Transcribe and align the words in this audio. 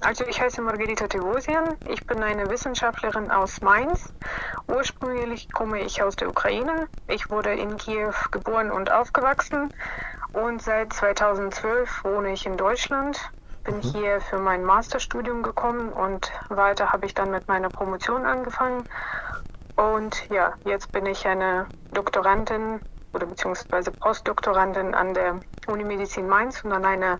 Also 0.00 0.24
ich 0.24 0.40
heiße 0.40 0.60
Margarita 0.62 1.06
Tivosian. 1.06 1.76
Ich 1.88 2.06
bin 2.06 2.22
eine 2.22 2.48
Wissenschaftlerin 2.50 3.30
aus 3.30 3.60
Mainz. 3.60 4.12
Ursprünglich 4.68 5.50
komme 5.52 5.80
ich 5.80 6.02
aus 6.02 6.16
der 6.16 6.28
Ukraine. 6.28 6.88
Ich 7.08 7.30
wurde 7.30 7.52
in 7.52 7.76
Kiew 7.76 8.12
geboren 8.30 8.70
und 8.70 8.90
aufgewachsen 8.90 9.72
und 10.32 10.60
seit 10.62 10.92
2012 10.92 12.04
wohne 12.04 12.32
ich 12.32 12.46
in 12.46 12.56
Deutschland. 12.56 13.18
Bin 13.64 13.76
mhm. 13.76 13.80
hier 13.80 14.20
für 14.20 14.38
mein 14.38 14.64
Masterstudium 14.64 15.42
gekommen 15.42 15.90
und 15.92 16.30
weiter 16.48 16.92
habe 16.92 17.06
ich 17.06 17.14
dann 17.14 17.30
mit 17.30 17.48
meiner 17.48 17.68
Promotion 17.68 18.24
angefangen. 18.26 18.84
Und 19.76 20.28
ja, 20.30 20.52
jetzt 20.64 20.92
bin 20.92 21.06
ich 21.06 21.26
eine 21.26 21.66
Doktorandin 21.92 22.80
oder 23.12 23.26
beziehungsweise 23.26 23.90
Postdoktorandin 23.90 24.94
an 24.94 25.14
der 25.14 25.40
Uni 25.66 25.84
Medizin 25.84 26.28
Mainz 26.28 26.62
und 26.64 26.72
an 26.72 26.84
einer 26.84 27.18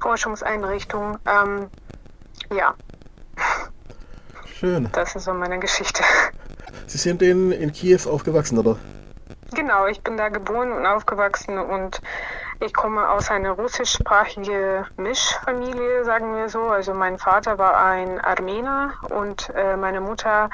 Forschungseinrichtung. 0.00 1.18
Ähm, 1.26 1.70
ja. 2.54 2.74
Schön. 4.58 4.88
Das 4.92 5.14
ist 5.14 5.24
so 5.24 5.34
meine 5.34 5.58
Geschichte. 5.58 6.02
Sie 6.86 6.98
sind 6.98 7.20
in, 7.22 7.52
in 7.52 7.72
Kiew 7.72 8.08
aufgewachsen, 8.08 8.58
oder? 8.58 8.76
Genau, 9.54 9.86
ich 9.86 10.02
bin 10.02 10.16
da 10.16 10.28
geboren 10.28 10.72
und 10.72 10.86
aufgewachsen 10.86 11.58
und 11.58 12.00
ich 12.60 12.72
komme 12.72 13.08
aus 13.08 13.30
einer 13.30 13.50
russischsprachigen 13.50 14.86
Mischfamilie, 14.96 16.04
sagen 16.04 16.34
wir 16.34 16.48
so. 16.48 16.62
Also 16.62 16.94
mein 16.94 17.18
Vater 17.18 17.58
war 17.58 17.76
ein 17.76 18.20
Armener 18.20 18.94
und 19.10 19.50
äh, 19.54 19.76
meine 19.76 20.00
Mutter 20.00 20.48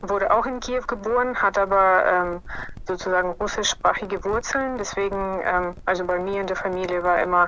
wurde 0.00 0.30
auch 0.30 0.46
in 0.46 0.60
Kiew 0.60 0.82
geboren, 0.86 1.36
hat 1.42 1.58
aber 1.58 2.04
ähm, 2.06 2.42
sozusagen 2.86 3.30
russischsprachige 3.32 4.24
Wurzeln. 4.24 4.78
Deswegen, 4.78 5.40
ähm, 5.44 5.74
also 5.84 6.04
bei 6.04 6.18
mir 6.18 6.40
in 6.40 6.46
der 6.46 6.56
Familie 6.56 7.02
war 7.02 7.20
immer 7.20 7.46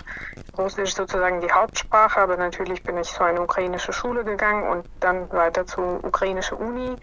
Russisch 0.58 0.94
sozusagen 0.94 1.40
die 1.40 1.52
Hauptsprache, 1.52 2.20
aber 2.20 2.36
natürlich 2.36 2.82
bin 2.82 2.98
ich 2.98 3.12
zu 3.12 3.22
einer 3.22 3.42
ukrainischen 3.42 3.94
Schule 3.94 4.24
gegangen 4.24 4.68
und 4.68 4.86
dann 4.98 5.30
weiter 5.32 5.66
zur 5.66 6.04
ukrainischen 6.04 6.58
Uni 6.58 6.96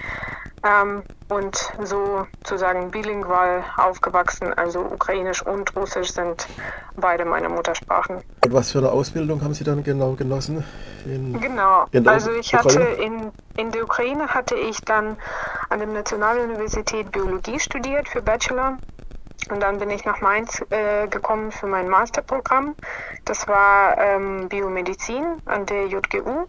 ähm, 0.67 1.03
und 1.29 1.55
so 1.83 2.25
sozusagen 2.43 2.91
bilingual 2.91 3.63
aufgewachsen. 3.77 4.53
Also 4.53 4.79
Ukrainisch 4.79 5.45
und 5.45 5.75
Russisch 5.75 6.11
sind 6.11 6.47
beide 6.95 7.25
meine 7.25 7.49
Muttersprachen. 7.49 8.17
Und 8.43 8.53
was 8.53 8.71
für 8.71 8.79
eine 8.79 8.91
Ausbildung 8.91 9.41
haben 9.43 9.53
Sie 9.53 9.63
dann 9.63 9.83
genau 9.83 10.13
genossen? 10.13 10.63
In, 11.05 11.39
genau, 11.39 11.85
in 11.91 12.07
also 12.07 12.31
ich 12.31 12.53
Ukraine? 12.53 12.79
hatte 12.79 13.01
in, 13.01 13.31
in 13.57 13.71
der 13.71 13.83
Ukraine 13.83 14.27
hatte 14.27 14.55
ich 14.55 14.81
dann 14.81 15.17
an 15.69 15.79
der 15.79 15.87
Nationaluniversität 15.87 17.11
Biologie 17.11 17.59
studiert 17.59 18.09
für 18.09 18.21
Bachelor. 18.21 18.77
Und 19.49 19.61
dann 19.61 19.79
bin 19.79 19.89
ich 19.89 20.03
nach 20.03 20.19
Mainz 20.19 20.61
äh, 20.71 21.07
gekommen 21.07 21.51
für 21.51 21.67
mein 21.67 21.87
Masterprogramm. 21.87 22.75
Das 23.23 23.47
war 23.47 23.97
ähm, 23.97 24.49
Biomedizin 24.49 25.23
an 25.45 25.65
der 25.65 25.87
JGU. 25.87 26.47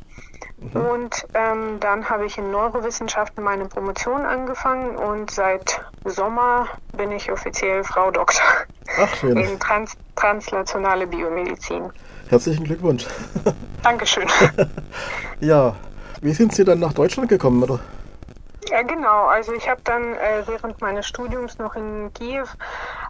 Mhm. 0.61 0.81
Und 0.81 1.27
ähm, 1.35 1.79
dann 1.81 2.09
habe 2.09 2.27
ich 2.27 2.37
in 2.37 2.51
Neurowissenschaften 2.51 3.45
meine 3.45 3.67
Promotion 3.67 4.25
angefangen 4.25 4.97
und 4.97 5.31
seit 5.31 5.81
Sommer 6.05 6.67
bin 6.97 7.13
ich 7.13 7.31
offiziell 7.31 7.85
Frau 7.85 8.11
Doktor 8.11 8.43
Ach, 9.01 9.15
schön. 9.17 9.37
in 9.37 9.61
Trans 9.61 9.97
translationale 10.17 11.07
Biomedizin. 11.07 11.93
Herzlichen 12.29 12.65
Glückwunsch. 12.65 13.07
Dankeschön. 13.85 14.27
ja, 15.41 15.77
wie 16.21 16.33
sind 16.33 16.53
Sie 16.55 16.65
dann 16.65 16.81
nach 16.81 16.93
Deutschland 16.93 17.29
gekommen, 17.29 17.63
oder? 17.63 17.79
Ja, 18.69 18.83
genau. 18.83 19.27
Also 19.27 19.53
ich 19.53 19.69
habe 19.69 19.81
dann 19.85 20.15
äh, 20.15 20.43
während 20.47 20.81
meines 20.81 21.07
Studiums 21.07 21.59
noch 21.59 21.75
in 21.75 22.13
Kiew 22.13 22.45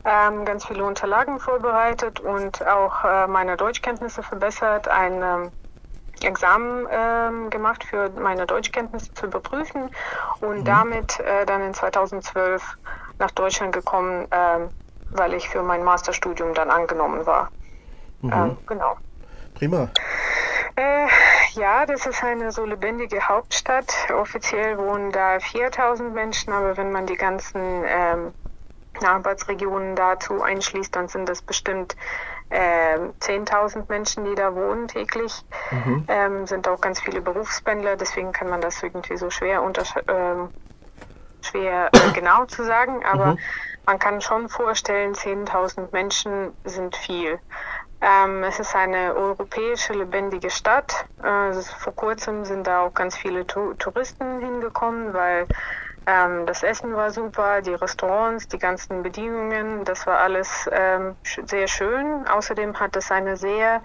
ähm, 0.05 0.45
ganz 0.45 0.67
viele 0.67 0.85
Unterlagen 0.85 1.41
vorbereitet 1.41 2.21
und 2.21 2.65
auch 2.67 3.05
äh, 3.05 3.27
meine 3.27 3.57
Deutschkenntnisse 3.57 4.23
verbessert, 4.23 4.87
ein 4.87 5.23
ähm, 5.23 5.51
Examen 6.25 6.87
ähm, 6.91 7.51
gemacht 7.51 7.85
für 7.85 8.11
meine 8.11 8.47
Deutschkenntnisse 8.47 9.13
zu 9.15 9.27
überprüfen 9.27 9.91
und 10.41 10.61
mhm. 10.61 10.65
damit 10.65 11.21
äh, 11.21 11.47
dann 11.47 11.63
in 11.63 11.75
2012 11.75 12.63
nach 13.19 13.31
Deutschland 13.33 13.73
gekommen, 13.73 14.27
ähm, 14.31 14.69
weil 15.11 15.35
ich 15.35 15.49
für 15.49 15.63
mein 15.63 15.85
Masterstudium 15.85 16.55
dann 16.55 16.71
angenommen 16.71 17.27
war. 17.27 17.51
Mhm. 18.23 18.33
Ähm, 18.33 18.57
genau. 18.67 18.97
Prima. 19.55 19.89
Äh, 20.77 21.09
ja, 21.55 21.87
das 21.87 22.07
ist 22.07 22.23
eine 22.23 22.53
so 22.53 22.65
lebendige 22.65 23.29
Hauptstadt. 23.29 23.93
Offiziell 24.15 24.79
wohnen 24.79 25.11
da 25.11 25.41
4000 25.41 26.15
Menschen, 26.15 26.53
aber 26.53 26.77
wenn 26.77 26.93
man 26.93 27.07
die 27.07 27.17
ganzen 27.17 27.83
ähm, 27.85 28.33
Nachbarschaftsregionen 29.01 29.97
dazu 29.97 30.43
einschließt, 30.43 30.95
dann 30.95 31.09
sind 31.09 31.29
das 31.29 31.43
bestimmt 31.43 31.97
äh, 32.51 32.99
10.000 33.21 33.85
Menschen, 33.89 34.25
die 34.25 34.35
da 34.35 34.55
wohnen 34.55 34.89
täglich. 34.89 35.45
Mhm. 35.71 36.05
Ähm, 36.09 36.47
sind 36.47 36.69
auch 36.69 36.81
ganz 36.81 37.01
viele 37.01 37.21
Berufspendler, 37.21 37.97
deswegen 37.97 38.33
kann 38.33 38.49
man 38.49 38.61
das 38.61 38.83
irgendwie 38.83 39.17
so 39.17 39.31
schwer 39.31 39.63
ähm, 40.09 40.49
schwer 41.41 41.91
äh, 41.93 42.13
genau 42.13 42.45
zu 42.47 42.65
sagen, 42.65 43.05
aber 43.05 43.33
mhm. 43.33 43.39
man 43.87 43.99
kann 43.99 44.21
schon 44.21 44.49
vorstellen, 44.49 45.15
10.000 45.15 45.93
Menschen 45.93 46.53
sind 46.65 46.97
viel. 46.97 47.39
Ähm, 48.01 48.45
es 48.45 48.61
ist 48.61 48.77
eine 48.77 49.15
europäische 49.15 49.93
lebendige 49.93 50.51
Stadt. 50.51 51.07
Äh, 51.23 51.53
vor 51.53 51.95
kurzem 51.95 52.45
sind 52.45 52.67
da 52.67 52.83
auch 52.83 52.95
ganz 52.95 53.17
viele 53.17 53.47
tu 53.47 53.75
Touristen 53.75 54.41
hingekommen, 54.41 55.13
weil 55.15 55.47
ähm, 56.07 56.47
das 56.47 56.63
Essen 56.63 56.95
war 56.95 57.11
super, 57.11 57.61
die 57.63 57.75
Restaurants, 57.75 58.49
die 58.49 58.59
ganzen 58.59 59.03
Bedienungen, 59.03 59.85
das 59.85 60.07
war 60.07 60.19
alles 60.19 60.69
ähm, 60.73 61.17
sehr 61.23 61.69
schön. 61.69 62.27
Außerdem 62.27 62.79
hat 62.81 62.97
es 62.97 63.11
eine 63.11 63.37
sehr 63.37 63.83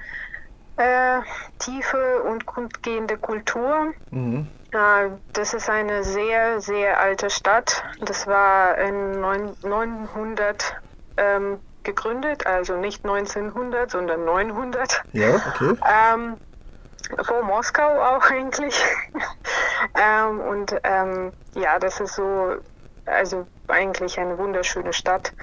äh, 0.77 1.19
tiefe 1.59 2.23
und 2.23 2.45
grundgehende 2.45 3.17
Kultur. 3.17 3.93
Mhm. 4.09 4.47
Äh, 4.71 5.09
das 5.33 5.53
ist 5.53 5.69
eine 5.69 6.03
sehr, 6.03 6.61
sehr 6.61 6.99
alte 6.99 7.29
Stadt. 7.29 7.83
Das 7.99 8.25
war 8.27 8.77
in 8.77 9.21
900 9.21 10.75
ähm, 11.17 11.59
gegründet, 11.83 12.47
also 12.47 12.77
nicht 12.77 13.03
1900, 13.03 13.91
sondern 13.91 14.25
900. 14.25 15.03
Ja, 15.11 15.35
okay. 15.35 15.75
Ähm, 15.85 16.37
vor 17.21 17.43
Moskau 17.43 18.01
auch 18.01 18.29
eigentlich. 18.31 18.81
ähm, 19.95 20.39
und 20.39 20.75
ähm, 20.83 21.33
ja, 21.55 21.79
das 21.79 21.99
ist 21.99 22.15
so, 22.15 22.55
also 23.05 23.47
eigentlich 23.67 24.19
eine 24.19 24.37
wunderschöne 24.37 24.93
Stadt. 24.93 25.33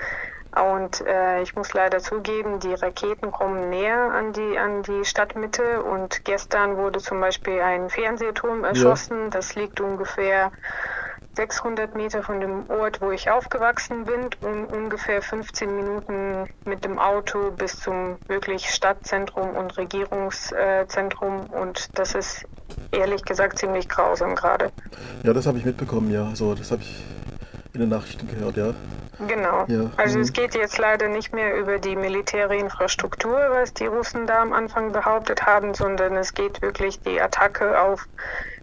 Und 0.55 1.01
äh, 1.07 1.43
ich 1.43 1.55
muss 1.55 1.73
leider 1.75 2.01
zugeben, 2.01 2.59
die 2.59 2.75
Raketen 2.75 3.31
kommen 3.31 3.71
näher 3.71 4.13
an 4.13 4.33
die 4.33 4.59
an 4.59 4.83
die 4.83 5.05
Stadtmitte. 5.05 5.83
Und 5.83 6.25
gestern 6.25 6.77
wurde 6.77 6.99
zum 6.99 7.21
Beispiel 7.21 7.61
ein 7.61 7.89
Fernsehturm 7.89 8.65
erschossen. 8.65 9.25
Ja. 9.25 9.31
Das 9.31 9.55
liegt 9.55 9.81
ungefähr 9.81 10.51
600 11.37 11.95
Meter 11.95 12.23
von 12.23 12.41
dem 12.41 12.69
Ort, 12.69 13.01
wo 13.01 13.11
ich 13.11 13.31
aufgewachsen 13.31 14.05
bin 14.05 14.29
und 14.41 14.67
ungefähr 14.67 15.23
15 15.23 15.75
Minuten 15.75 16.49
mit 16.65 16.85
dem 16.85 16.99
Auto 16.99 17.51
bis 17.53 17.79
zum 17.81 18.19
wirklich 18.27 18.69
Stadtzentrum 18.69 19.57
und 19.57 19.77
Regierungszentrum. 19.77 21.47
Und 21.47 21.99
das 21.99 22.15
ist 22.15 22.45
ehrlich 22.93 23.25
gesagt 23.25 23.59
ziemlich 23.59 23.89
grausam 23.89 24.35
gerade. 24.35 24.71
Ja, 25.23 25.33
das 25.33 25.47
habe 25.47 25.59
ich 25.59 25.65
mitbekommen, 25.65 26.11
ja. 26.11 26.35
So, 26.35 26.55
das 26.55 26.71
habe 26.71 26.83
ich 26.83 27.05
in 27.73 27.81
den 27.81 27.89
Nachrichten 27.89 28.29
gehört, 28.29 28.57
ja. 28.57 28.75
Genau. 29.27 29.67
Ja. 29.69 29.91
Also 29.97 30.17
mhm. 30.17 30.25
es 30.25 30.33
geht 30.33 30.55
jetzt 30.55 30.79
leider 30.79 31.09
nicht 31.09 31.35
mehr 31.35 31.55
über 31.57 31.79
die 31.79 31.95
militäre 31.95 32.57
Infrastruktur, 32.57 33.39
was 33.51 33.75
die 33.75 33.87
Russen 33.87 34.27
da 34.27 34.41
am 34.41 34.53
Anfang 34.53 34.93
behauptet 34.93 35.45
haben, 35.45 35.75
sondern 35.75 36.17
es 36.17 36.33
geht 36.35 36.63
wirklich 36.63 37.01
die 37.01 37.21
Attacke 37.21 37.81
auf 37.81 38.07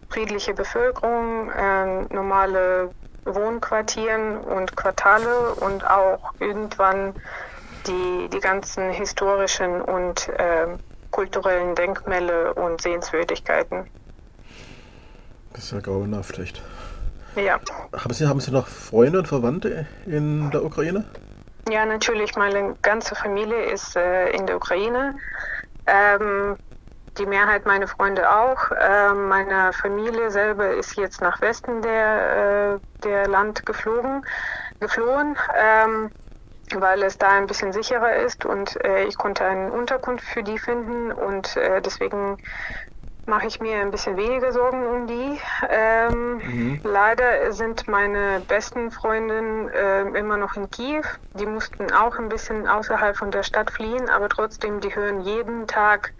friedliche 0.09 0.53
Bevölkerung, 0.53 1.51
äh, 1.51 2.01
normale 2.13 2.91
Wohnquartieren 3.25 4.37
und 4.37 4.75
Quartale 4.75 5.53
und 5.55 5.85
auch 5.85 6.33
irgendwann 6.39 7.13
die, 7.85 8.29
die 8.29 8.39
ganzen 8.39 8.91
historischen 8.91 9.81
und 9.81 10.29
äh, 10.29 10.67
kulturellen 11.11 11.75
Denkmäler 11.75 12.55
und 12.57 12.81
Sehenswürdigkeiten. 12.81 13.85
Das 15.53 15.65
ist 15.65 15.71
ja 15.71 15.79
grauenhaft, 15.79 16.37
echt. 16.39 16.61
Ja. 17.35 17.59
Haben 17.93 18.13
Sie, 18.13 18.27
haben 18.27 18.39
Sie 18.39 18.51
noch 18.51 18.67
Freunde 18.67 19.19
und 19.19 19.27
Verwandte 19.27 19.85
in 20.05 20.49
der 20.51 20.63
Ukraine? 20.63 21.03
Ja, 21.69 21.85
natürlich. 21.85 22.35
Meine 22.35 22.75
ganze 22.81 23.15
Familie 23.15 23.65
ist 23.65 23.95
äh, 23.95 24.29
in 24.31 24.45
der 24.47 24.55
Ukraine. 24.55 25.15
Ähm, 25.85 26.55
die 27.17 27.25
Mehrheit 27.25 27.65
meiner 27.65 27.87
Freunde 27.87 28.29
auch. 28.31 28.71
Äh, 28.71 29.13
meine 29.13 29.73
Familie 29.73 30.31
selber 30.31 30.71
ist 30.71 30.95
jetzt 30.97 31.21
nach 31.21 31.41
Westen 31.41 31.81
der, 31.81 32.75
äh, 32.75 32.79
der 33.03 33.27
Land 33.27 33.65
geflogen, 33.65 34.25
geflohen, 34.79 35.37
ähm, 35.55 36.11
weil 36.75 37.03
es 37.03 37.17
da 37.17 37.29
ein 37.29 37.47
bisschen 37.47 37.71
sicherer 37.71 38.15
ist 38.17 38.45
und 38.45 38.83
äh, 38.83 39.05
ich 39.05 39.17
konnte 39.17 39.45
eine 39.45 39.71
Unterkunft 39.71 40.25
für 40.25 40.43
die 40.43 40.59
finden 40.59 41.11
und 41.11 41.55
äh, 41.55 41.81
deswegen 41.81 42.37
mache 43.27 43.47
ich 43.47 43.59
mir 43.59 43.77
ein 43.81 43.91
bisschen 43.91 44.17
weniger 44.17 44.51
Sorgen 44.51 44.85
um 44.87 45.07
die. 45.07 45.39
Ähm, 45.69 46.37
mhm. 46.37 46.81
Leider 46.83 47.51
sind 47.51 47.87
meine 47.87 48.41
besten 48.47 48.89
Freundinnen 48.91 49.69
äh, 49.69 50.03
immer 50.17 50.37
noch 50.37 50.55
in 50.55 50.69
Kiew. 50.71 51.03
Die 51.33 51.45
mussten 51.45 51.91
auch 51.91 52.17
ein 52.17 52.29
bisschen 52.29 52.67
außerhalb 52.67 53.17
von 53.17 53.31
der 53.31 53.43
Stadt 53.43 53.69
fliehen, 53.71 54.09
aber 54.09 54.29
trotzdem, 54.29 54.79
die 54.79 54.95
hören 54.95 55.21
jeden 55.21 55.67
Tag 55.67 56.13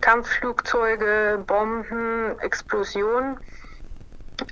Kampfflugzeuge, 0.00 1.44
Bomben, 1.46 2.38
Explosionen. 2.40 3.38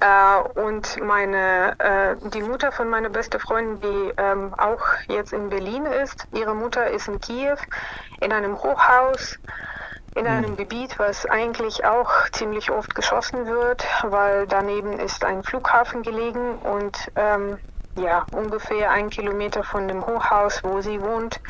Äh, 0.01 0.61
und 0.61 1.03
meine, 1.03 1.75
äh, 1.79 2.17
die 2.31 2.43
Mutter 2.43 2.73
von 2.73 2.89
meiner 2.89 3.11
besten 3.11 3.39
Freundin, 3.39 3.81
die 3.81 4.13
ähm, 4.17 4.55
auch 4.55 4.83
jetzt 5.09 5.33
in 5.33 5.49
Berlin 5.51 5.87
ist, 5.87 6.27
ihre 6.33 6.55
Mutter 6.55 6.91
ist 6.91 7.09
in 7.09 7.21
Kiew 7.21 7.57
in 8.21 8.33
einem 8.33 8.63
Hochhaus 8.63 9.39
in 10.15 10.27
einem 10.27 10.53
mhm. 10.53 10.57
Gebiet, 10.57 10.99
was 10.99 11.27
eigentlich 11.27 11.85
auch 11.85 12.11
ziemlich 12.31 12.71
oft 12.71 12.95
geschossen 12.95 13.47
wird, 13.47 13.85
weil 14.03 14.47
daneben 14.47 14.99
ist 14.99 15.25
ein 15.25 15.43
Flughafen 15.43 16.03
gelegen 16.03 16.57
und 16.59 17.11
ähm, 17.17 17.59
ja, 17.97 18.25
ungefähr 18.33 18.91
ein 18.91 19.11
Kilometer 19.11 19.65
von 19.65 19.89
dem 19.89 20.07
Hochhaus, 20.07 20.63
wo 20.65 20.81
sie 20.81 21.01
wohnt, 21.01 21.41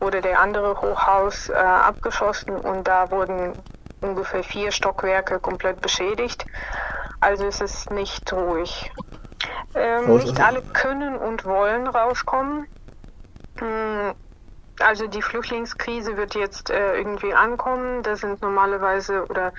wurde 0.00 0.20
der 0.20 0.40
andere 0.40 0.80
Hochhaus 0.80 1.48
äh, 1.48 1.54
abgeschossen 1.54 2.56
und 2.56 2.88
da 2.88 3.10
wurden 3.10 3.52
ungefähr 4.00 4.42
vier 4.42 4.72
Stockwerke 4.72 5.38
komplett 5.40 5.80
beschädigt. 5.80 6.46
Also 7.20 7.46
es 7.46 7.60
ist 7.60 7.90
nicht 7.90 8.32
ruhig. 8.32 8.90
Ähm, 9.74 10.16
nicht 10.16 10.40
alle 10.40 10.62
können 10.62 11.16
und 11.16 11.44
wollen 11.44 11.86
rauskommen. 11.86 12.66
Hm, 13.58 14.14
also 14.82 15.06
die 15.06 15.22
Flüchtlingskrise 15.22 16.16
wird 16.16 16.34
jetzt 16.34 16.70
äh, 16.70 16.96
irgendwie 16.96 17.34
ankommen. 17.34 18.02
Das 18.02 18.20
sind 18.20 18.42
normalerweise 18.42 19.26
oder 19.26 19.52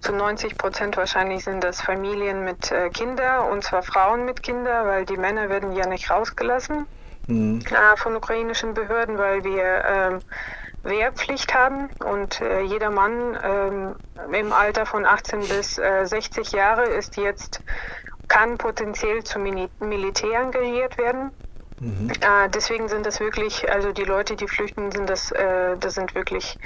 zu 0.00 0.12
90 0.12 0.58
Prozent 0.58 0.96
wahrscheinlich 0.96 1.44
sind 1.44 1.62
das 1.62 1.80
Familien 1.80 2.44
mit 2.44 2.70
äh, 2.70 2.90
Kindern 2.90 3.50
und 3.50 3.64
zwar 3.64 3.82
Frauen 3.82 4.24
mit 4.24 4.42
Kindern, 4.42 4.86
weil 4.86 5.04
die 5.04 5.16
Männer 5.16 5.48
werden 5.48 5.72
ja 5.72 5.86
nicht 5.86 6.10
rausgelassen 6.10 6.86
mhm. 7.26 7.60
äh, 7.70 7.96
von 7.96 8.16
ukrainischen 8.16 8.74
Behörden, 8.74 9.18
weil 9.18 9.44
wir 9.44 9.84
ähm, 9.84 10.18
Wehrpflicht 10.82 11.54
haben 11.54 11.88
und 12.04 12.40
äh, 12.40 12.60
jeder 12.60 12.90
Mann 12.90 13.38
ähm, 13.42 13.94
im 14.32 14.52
Alter 14.52 14.86
von 14.86 15.04
18 15.04 15.40
bis 15.40 15.78
äh, 15.78 16.04
60 16.06 16.52
Jahre 16.52 16.84
ist 16.84 17.16
jetzt 17.16 17.60
kann 18.28 18.58
potenziell 18.58 19.22
zum 19.24 19.42
Militär 19.42 20.40
engagiert 20.40 20.98
werden. 20.98 21.30
Mhm. 21.80 22.10
Äh, 22.20 22.48
deswegen 22.48 22.88
sind 22.88 23.06
das 23.06 23.20
wirklich, 23.20 23.70
also 23.70 23.92
die 23.92 24.04
Leute, 24.04 24.36
die 24.36 24.48
flüchten, 24.48 24.90
sind 24.92 25.08
das, 25.08 25.30
äh, 25.32 25.76
das 25.78 25.94
sind 25.94 26.14
wirklich 26.14 26.58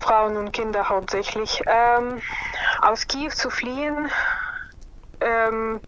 Frauen 0.00 0.36
und 0.36 0.52
Kinder 0.52 0.88
hauptsächlich. 0.88 1.62
Ähm, 1.66 2.20
aus 2.80 3.06
Kiew 3.06 3.30
zu 3.30 3.50
fliehen 3.50 4.10
ähm, 5.20 5.80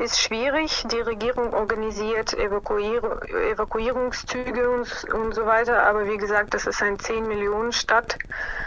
ist 0.00 0.20
schwierig. 0.20 0.84
Die 0.90 1.00
Regierung 1.00 1.52
organisiert 1.52 2.34
Evakuier 2.34 3.20
Evakuierungszüge 3.52 4.70
und, 4.70 5.04
und, 5.12 5.34
so 5.34 5.46
weiter. 5.46 5.84
Aber 5.84 6.08
wie 6.08 6.16
gesagt, 6.16 6.54
das 6.54 6.66
ist 6.66 6.82
ein 6.82 6.98
10 6.98 7.28
Millionen 7.28 7.72
Stadt 7.72 8.18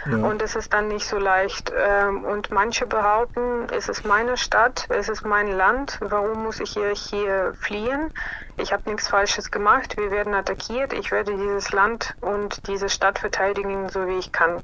ja. 0.06 0.16
und 0.16 0.40
es 0.40 0.54
ist 0.54 0.72
dann 0.72 0.88
nicht 0.88 1.06
so 1.06 1.18
leicht. 1.18 1.72
Ähm, 1.76 2.24
und 2.24 2.50
manche 2.50 2.86
behaupten, 2.86 3.66
es 3.76 3.88
ist 3.88 4.04
meine 4.04 4.36
Stadt, 4.36 4.86
es 4.88 5.08
ist 5.08 5.26
mein 5.26 5.48
Land. 5.48 5.98
Warum 6.00 6.44
muss 6.44 6.60
ich 6.60 6.70
hier, 6.70 6.90
hier 6.90 7.54
fliehen? 7.60 8.10
Ich 8.56 8.72
habe 8.72 8.88
nichts 8.88 9.08
Falsches 9.08 9.50
gemacht. 9.50 9.96
Wir 9.96 10.10
werden 10.12 10.32
attackiert. 10.32 10.92
Ich 10.92 11.10
werde 11.10 11.36
dieses 11.36 11.72
Land 11.72 12.14
und 12.20 12.66
diese 12.68 12.88
Stadt 12.88 13.18
verteidigen, 13.18 13.88
so 13.88 14.06
wie 14.06 14.18
ich 14.18 14.30
kann. 14.30 14.62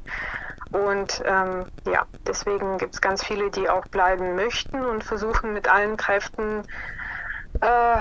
Und 0.72 1.22
ähm, 1.25 1.64
ja, 1.87 2.06
deswegen 2.26 2.78
gibt 2.78 2.94
es 2.94 3.00
ganz 3.00 3.25
viele, 3.25 3.50
die 3.50 3.69
auch 3.69 3.87
bleiben 3.87 4.37
möchten 4.37 4.84
und 4.84 5.02
versuchen 5.02 5.52
mit 5.52 5.69
allen 5.69 5.96
Kräften 5.96 6.62
äh, 7.61 7.96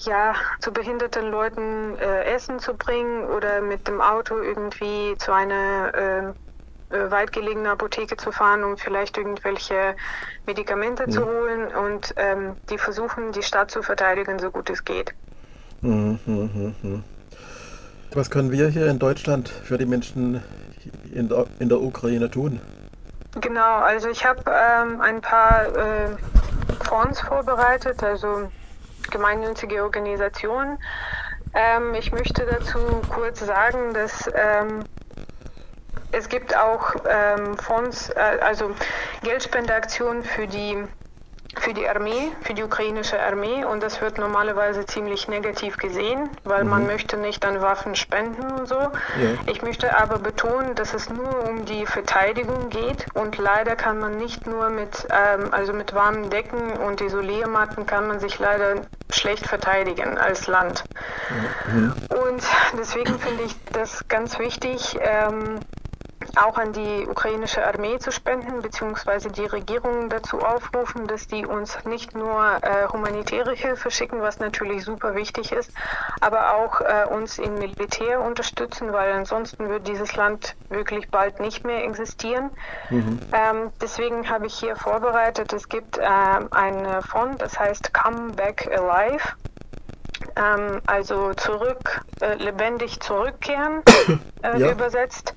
ja, 0.00 0.34
zu 0.60 0.72
behinderten 0.72 1.30
Leuten 1.30 1.96
äh, 1.98 2.24
Essen 2.24 2.58
zu 2.58 2.74
bringen 2.74 3.24
oder 3.24 3.60
mit 3.60 3.86
dem 3.86 4.00
Auto 4.00 4.38
irgendwie 4.38 5.16
zu 5.18 5.32
einer 5.32 6.34
äh, 6.90 6.96
äh 6.96 7.10
weit 7.10 7.32
gelegenen 7.32 7.66
Apotheke 7.66 8.16
zu 8.16 8.32
fahren, 8.32 8.64
um 8.64 8.78
vielleicht 8.78 9.18
irgendwelche 9.18 9.94
Medikamente 10.46 11.04
ja. 11.04 11.10
zu 11.10 11.26
holen. 11.26 11.74
Und 11.74 12.14
ähm, 12.16 12.56
die 12.70 12.78
versuchen, 12.78 13.32
die 13.32 13.42
Stadt 13.42 13.70
zu 13.70 13.82
verteidigen, 13.82 14.38
so 14.38 14.50
gut 14.50 14.70
es 14.70 14.82
geht. 14.82 15.12
Mhm, 15.82 16.18
mh, 16.24 16.48
mh, 16.54 16.74
mh. 16.82 17.02
Was 18.14 18.30
können 18.30 18.50
wir 18.50 18.68
hier 18.68 18.86
in 18.86 18.98
Deutschland 18.98 19.48
für 19.48 19.76
die 19.76 19.86
Menschen 19.86 20.42
in 21.12 21.28
der, 21.28 21.46
in 21.58 21.68
der 21.68 21.80
Ukraine 21.80 22.30
tun? 22.30 22.60
Genau, 23.40 23.78
also 23.78 24.08
ich 24.08 24.24
habe 24.24 24.42
ähm, 24.46 25.00
ein 25.00 25.20
paar 25.20 25.66
äh, 25.66 26.16
Fonds 26.84 27.20
vorbereitet, 27.20 28.02
also 28.02 28.50
gemeinnützige 29.10 29.82
Organisationen. 29.82 30.78
Ähm, 31.54 31.94
ich 31.94 32.10
möchte 32.12 32.46
dazu 32.46 32.78
kurz 33.10 33.40
sagen, 33.40 33.92
dass 33.92 34.30
ähm, 34.34 34.84
es 36.12 36.28
gibt 36.28 36.56
auch 36.56 36.94
ähm, 37.08 37.56
Fonds, 37.58 38.10
äh, 38.10 38.38
also 38.40 38.74
Geldspendeaktionen 39.22 40.22
für 40.22 40.46
die 40.46 40.84
für 41.56 41.72
die 41.72 41.88
Armee, 41.88 42.30
für 42.42 42.54
die 42.54 42.62
ukrainische 42.62 43.20
Armee 43.20 43.64
und 43.64 43.82
das 43.82 44.00
wird 44.00 44.18
normalerweise 44.18 44.84
ziemlich 44.84 45.28
negativ 45.28 45.78
gesehen, 45.78 46.28
weil 46.44 46.64
mhm. 46.64 46.70
man 46.70 46.86
möchte 46.86 47.16
nicht 47.16 47.44
an 47.44 47.60
Waffen 47.60 47.94
spenden 47.94 48.50
und 48.52 48.68
so. 48.68 48.76
Ja. 48.76 48.90
Ich 49.46 49.62
möchte 49.62 49.96
aber 49.96 50.18
betonen, 50.18 50.74
dass 50.74 50.94
es 50.94 51.08
nur 51.08 51.48
um 51.48 51.64
die 51.64 51.86
Verteidigung 51.86 52.68
geht 52.68 53.06
und 53.14 53.38
leider 53.38 53.76
kann 53.76 53.98
man 53.98 54.16
nicht 54.16 54.46
nur 54.46 54.68
mit, 54.68 55.06
ähm, 55.10 55.52
also 55.52 55.72
mit 55.72 55.94
warmen 55.94 56.28
Decken 56.30 56.72
und 56.72 57.00
Isoliermatten 57.00 57.86
kann 57.86 58.08
man 58.08 58.20
sich 58.20 58.38
leider 58.38 58.82
schlecht 59.10 59.46
verteidigen 59.46 60.18
als 60.18 60.46
Land. 60.46 60.84
Mhm. 61.72 61.94
Und 62.10 62.42
deswegen 62.78 63.18
finde 63.18 63.44
ich 63.44 63.56
das 63.72 64.06
ganz 64.08 64.38
wichtig, 64.38 64.98
ähm, 65.00 65.60
auch 66.36 66.58
an 66.58 66.72
die 66.72 67.06
ukrainische 67.08 67.66
Armee 67.66 67.98
zu 67.98 68.10
spenden, 68.10 68.60
beziehungsweise 68.60 69.30
die 69.30 69.46
Regierung 69.46 70.08
dazu 70.08 70.40
aufrufen, 70.40 71.06
dass 71.06 71.26
die 71.26 71.46
uns 71.46 71.84
nicht 71.84 72.14
nur 72.14 72.58
äh, 72.62 72.88
humanitäre 72.88 73.54
Hilfe 73.54 73.90
schicken, 73.90 74.20
was 74.20 74.38
natürlich 74.38 74.84
super 74.84 75.14
wichtig 75.14 75.52
ist, 75.52 75.72
aber 76.20 76.54
auch 76.54 76.80
äh, 76.80 77.06
uns 77.10 77.38
im 77.38 77.54
Militär 77.54 78.20
unterstützen, 78.20 78.92
weil 78.92 79.12
ansonsten 79.12 79.68
wird 79.68 79.86
dieses 79.88 80.16
Land 80.16 80.56
wirklich 80.68 81.10
bald 81.10 81.40
nicht 81.40 81.64
mehr 81.64 81.84
existieren. 81.84 82.50
Mhm. 82.90 83.20
Ähm, 83.32 83.72
deswegen 83.80 84.28
habe 84.28 84.46
ich 84.46 84.54
hier 84.54 84.76
vorbereitet, 84.76 85.52
es 85.52 85.68
gibt 85.68 85.98
äh, 85.98 86.02
einen 86.02 87.02
Fonds, 87.02 87.38
das 87.38 87.58
heißt 87.58 87.94
Come 87.94 88.32
Back 88.32 88.68
Alive 88.76 89.34
ähm, 90.38 90.80
also 90.86 91.34
zurück, 91.34 92.00
äh, 92.20 92.34
lebendig 92.34 93.00
zurückkehren 93.00 93.82
äh, 94.42 94.58
ja. 94.58 94.70
übersetzt. 94.70 95.34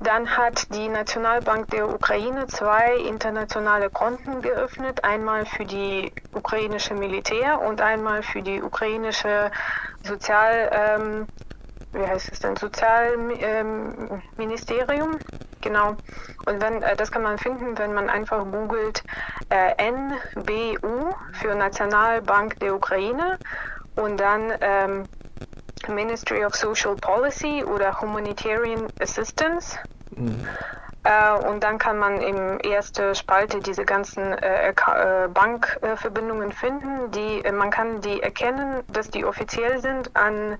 Dann 0.00 0.36
hat 0.36 0.74
die 0.74 0.88
Nationalbank 0.88 1.70
der 1.70 1.88
Ukraine 1.88 2.48
zwei 2.48 2.96
internationale 2.96 3.90
Konten 3.90 4.42
geöffnet, 4.42 5.04
einmal 5.04 5.46
für 5.46 5.64
die 5.64 6.10
ukrainische 6.32 6.94
Militär 6.94 7.62
und 7.62 7.80
einmal 7.80 8.24
für 8.24 8.42
die 8.42 8.60
ukrainische 8.60 9.52
Sozial, 10.02 10.68
ähm, 10.72 11.28
wie 11.92 12.04
heißt 12.06 12.32
es 12.32 12.40
denn, 12.40 12.56
Sozialministerium. 12.56 15.12
Ähm, 15.12 15.18
genau. 15.60 15.96
Und 16.46 16.60
wenn, 16.60 16.82
äh, 16.82 16.96
das 16.96 17.12
kann 17.12 17.22
man 17.22 17.38
finden, 17.38 17.78
wenn 17.78 17.94
man 17.94 18.10
einfach 18.10 18.44
googelt 18.44 19.04
äh, 19.48 19.74
NBU 19.90 21.14
für 21.32 21.54
Nationalbank 21.54 22.58
der 22.58 22.74
Ukraine 22.74 23.38
und 23.96 24.18
dann 24.18 24.52
ähm, 24.60 25.04
Ministry 25.88 26.44
of 26.44 26.54
Social 26.54 26.94
Policy 26.96 27.64
oder 27.64 28.00
Humanitarian 28.00 28.86
Assistance. 29.00 29.78
Mhm. 30.16 30.46
Äh, 31.04 31.34
und 31.48 31.62
dann 31.62 31.78
kann 31.78 31.98
man 31.98 32.20
im 32.22 32.58
ersten 32.60 33.14
Spalte 33.14 33.60
diese 33.60 33.84
ganzen 33.84 34.32
äh, 34.38 34.70
äh 34.70 35.28
Bankverbindungen 35.28 36.50
finden. 36.50 37.10
Die, 37.10 37.44
äh, 37.44 37.52
man 37.52 37.70
kann 37.70 38.00
die 38.00 38.22
erkennen, 38.22 38.82
dass 38.90 39.10
die 39.10 39.26
offiziell 39.26 39.82
sind 39.82 40.16
an 40.16 40.56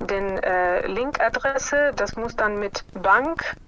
den 0.00 0.38
äh, 0.42 0.86
Linkadresse. 0.86 1.92
Das 1.94 2.16
muss 2.16 2.34
dann 2.36 2.58
mit 2.58 2.84
bank.gov.ua 2.94 3.60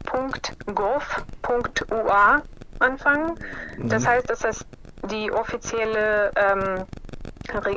anfangen. 2.78 3.38
Mhm. 3.76 3.88
Das 3.90 4.06
heißt, 4.06 4.30
dass 4.30 4.38
das 4.40 4.64
die 5.02 5.30
offizielle 5.30 6.32
ähm, 6.36 6.86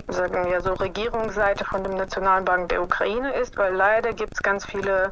sagen 0.07 0.49
wir 0.49 0.61
so 0.61 0.73
Regierungsseite 0.73 1.63
von 1.65 1.83
dem 1.83 1.95
Nationalbank 1.95 2.69
der 2.69 2.81
Ukraine 2.81 3.33
ist, 3.35 3.57
weil 3.57 3.73
leider 3.75 4.13
gibt 4.13 4.33
es 4.33 4.41
ganz 4.41 4.65
viele 4.65 5.11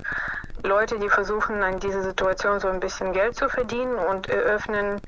Leute, 0.63 0.97
die 0.99 1.09
versuchen, 1.09 1.61
an 1.61 1.79
dieser 1.79 2.01
Situation 2.01 2.59
so 2.59 2.67
ein 2.67 2.79
bisschen 2.79 3.13
Geld 3.13 3.35
zu 3.35 3.47
verdienen 3.47 3.95
und 3.95 4.27
eröffnen 4.27 4.99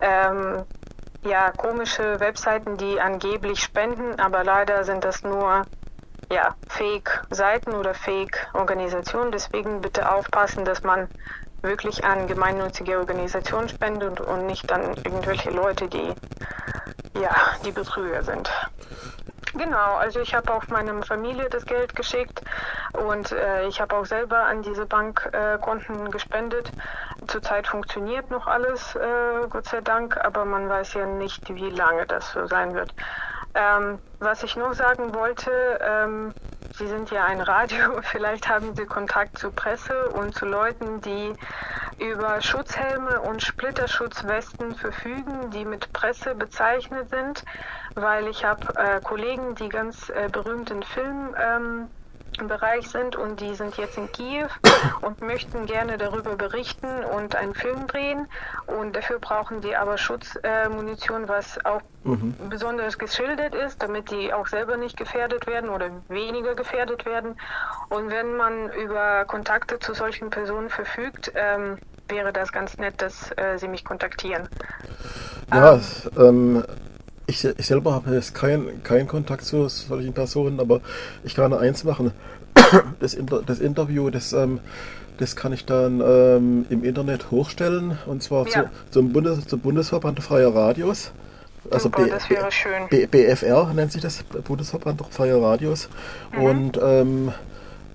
ähm, 0.00 0.64
ja 1.22 1.50
komische 1.50 2.20
Webseiten, 2.20 2.76
die 2.76 3.00
angeblich 3.00 3.60
spenden, 3.60 4.20
aber 4.20 4.44
leider 4.44 4.84
sind 4.84 5.04
das 5.04 5.22
nur 5.22 5.64
ja, 6.30 6.54
Fake-Seiten 6.68 7.72
oder 7.74 7.94
Fake-Organisationen. 7.94 9.32
Deswegen 9.32 9.80
bitte 9.80 10.12
aufpassen, 10.12 10.64
dass 10.64 10.82
man 10.82 11.08
wirklich 11.62 12.04
an 12.04 12.26
gemeinnützige 12.26 12.98
Organisationen 12.98 13.68
spendet 13.68 14.20
und 14.20 14.46
nicht 14.46 14.70
an 14.72 14.94
irgendwelche 15.04 15.50
Leute, 15.50 15.88
die 15.88 16.12
ja 17.20 17.34
die 17.64 17.72
Betrüger 17.72 18.22
sind. 18.22 18.50
Genau, 19.56 19.94
also 19.94 20.20
ich 20.20 20.34
habe 20.34 20.52
auch 20.52 20.68
meiner 20.68 21.02
Familie 21.02 21.48
das 21.48 21.64
Geld 21.64 21.96
geschickt 21.96 22.42
und 22.92 23.32
äh, 23.32 23.66
ich 23.66 23.80
habe 23.80 23.96
auch 23.96 24.04
selber 24.04 24.40
an 24.40 24.62
diese 24.62 24.84
Bankkonten 24.84 26.06
äh, 26.06 26.10
gespendet. 26.10 26.70
Zurzeit 27.26 27.66
funktioniert 27.66 28.30
noch 28.30 28.46
alles, 28.46 28.94
äh, 28.96 29.48
Gott 29.48 29.66
sei 29.66 29.80
Dank, 29.80 30.18
aber 30.22 30.44
man 30.44 30.68
weiß 30.68 30.94
ja 30.94 31.06
nicht, 31.06 31.42
wie 31.54 31.70
lange 31.70 32.06
das 32.06 32.32
so 32.32 32.46
sein 32.46 32.74
wird. 32.74 32.92
Ähm, 33.54 33.98
was 34.18 34.42
ich 34.42 34.56
noch 34.56 34.74
sagen 34.74 35.14
wollte, 35.14 35.50
ähm, 35.80 36.34
Sie 36.78 36.88
sind 36.88 37.10
ja 37.10 37.24
ein 37.24 37.40
Radio, 37.40 38.00
vielleicht 38.02 38.50
haben 38.50 38.74
Sie 38.76 38.84
Kontakt 38.84 39.38
zu 39.38 39.50
Presse 39.50 40.10
und 40.10 40.34
zu 40.34 40.44
Leuten, 40.44 41.00
die 41.00 41.32
über 41.98 42.42
Schutzhelme 42.42 43.22
und 43.22 43.42
Splitterschutzwesten 43.42 44.74
verfügen, 44.74 45.50
die 45.52 45.64
mit 45.64 45.90
Presse 45.94 46.34
bezeichnet 46.34 47.08
sind, 47.08 47.44
weil 47.94 48.28
ich 48.28 48.44
habe 48.44 48.76
äh, 48.76 49.00
Kollegen, 49.00 49.54
die 49.54 49.70
ganz 49.70 50.10
äh, 50.10 50.28
berühmten 50.30 50.82
Film 50.82 51.34
ähm, 51.38 51.88
Bereich 52.44 52.88
sind 52.88 53.16
und 53.16 53.40
die 53.40 53.54
sind 53.54 53.76
jetzt 53.76 53.96
in 53.96 54.10
Kiew 54.12 54.48
und 55.00 55.20
möchten 55.20 55.66
gerne 55.66 55.98
darüber 55.98 56.36
berichten 56.36 57.04
und 57.14 57.34
einen 57.34 57.54
Film 57.54 57.86
drehen 57.86 58.28
und 58.66 58.94
dafür 58.94 59.18
brauchen 59.18 59.60
die 59.60 59.74
aber 59.74 59.98
Schutzmunition, 59.98 61.24
äh, 61.24 61.28
was 61.28 61.64
auch 61.64 61.80
mhm. 62.04 62.34
besonders 62.48 62.98
geschildert 62.98 63.54
ist, 63.54 63.82
damit 63.82 64.10
die 64.10 64.32
auch 64.32 64.46
selber 64.46 64.76
nicht 64.76 64.96
gefährdet 64.96 65.46
werden 65.46 65.70
oder 65.70 65.90
weniger 66.08 66.54
gefährdet 66.54 67.06
werden. 67.06 67.36
Und 67.88 68.10
wenn 68.10 68.36
man 68.36 68.70
über 68.72 69.24
Kontakte 69.24 69.78
zu 69.78 69.94
solchen 69.94 70.30
Personen 70.30 70.70
verfügt, 70.70 71.32
ähm, 71.34 71.78
wäre 72.08 72.32
das 72.32 72.52
ganz 72.52 72.76
nett, 72.78 73.00
dass 73.02 73.32
äh, 73.36 73.58
sie 73.58 73.68
mich 73.68 73.84
kontaktieren. 73.84 74.48
Ja, 75.50 75.80
ähm, 76.16 76.56
ähm 76.56 76.64
ich, 77.26 77.44
ich 77.44 77.66
selber 77.66 77.94
habe 77.94 78.14
jetzt 78.14 78.34
keinen 78.34 78.82
kein 78.82 79.06
Kontakt 79.06 79.44
zu 79.44 79.68
solchen 79.68 80.12
Personen, 80.12 80.60
aber 80.60 80.80
ich 81.24 81.34
kann 81.34 81.52
eins 81.52 81.84
machen. 81.84 82.12
Das, 83.00 83.14
Inter, 83.14 83.42
das 83.46 83.60
Interview, 83.60 84.10
das, 84.10 84.32
ähm, 84.32 84.58
das 85.18 85.36
kann 85.36 85.52
ich 85.52 85.66
dann 85.66 86.00
ähm, 86.00 86.66
im 86.68 86.82
Internet 86.84 87.30
hochstellen 87.30 87.98
und 88.06 88.22
zwar 88.22 88.46
ja. 88.48 88.64
zu, 88.64 88.70
zum, 88.90 89.12
Bundes, 89.12 89.46
zum 89.46 89.60
Bundesverband 89.60 90.20
Freier 90.20 90.54
Radios. 90.54 91.12
Also 91.70 91.84
Super, 91.84 92.04
B, 92.04 92.10
das 92.10 92.30
wäre 92.30 92.50
schön. 92.50 92.88
B, 92.90 93.06
BFR 93.06 93.72
nennt 93.74 93.92
sich 93.92 94.02
das, 94.02 94.22
Bundesverband 94.22 95.02
Freier 95.10 95.40
Radios. 95.40 95.88
Mhm. 96.32 96.42
Und 96.42 96.80
ähm, 96.82 97.32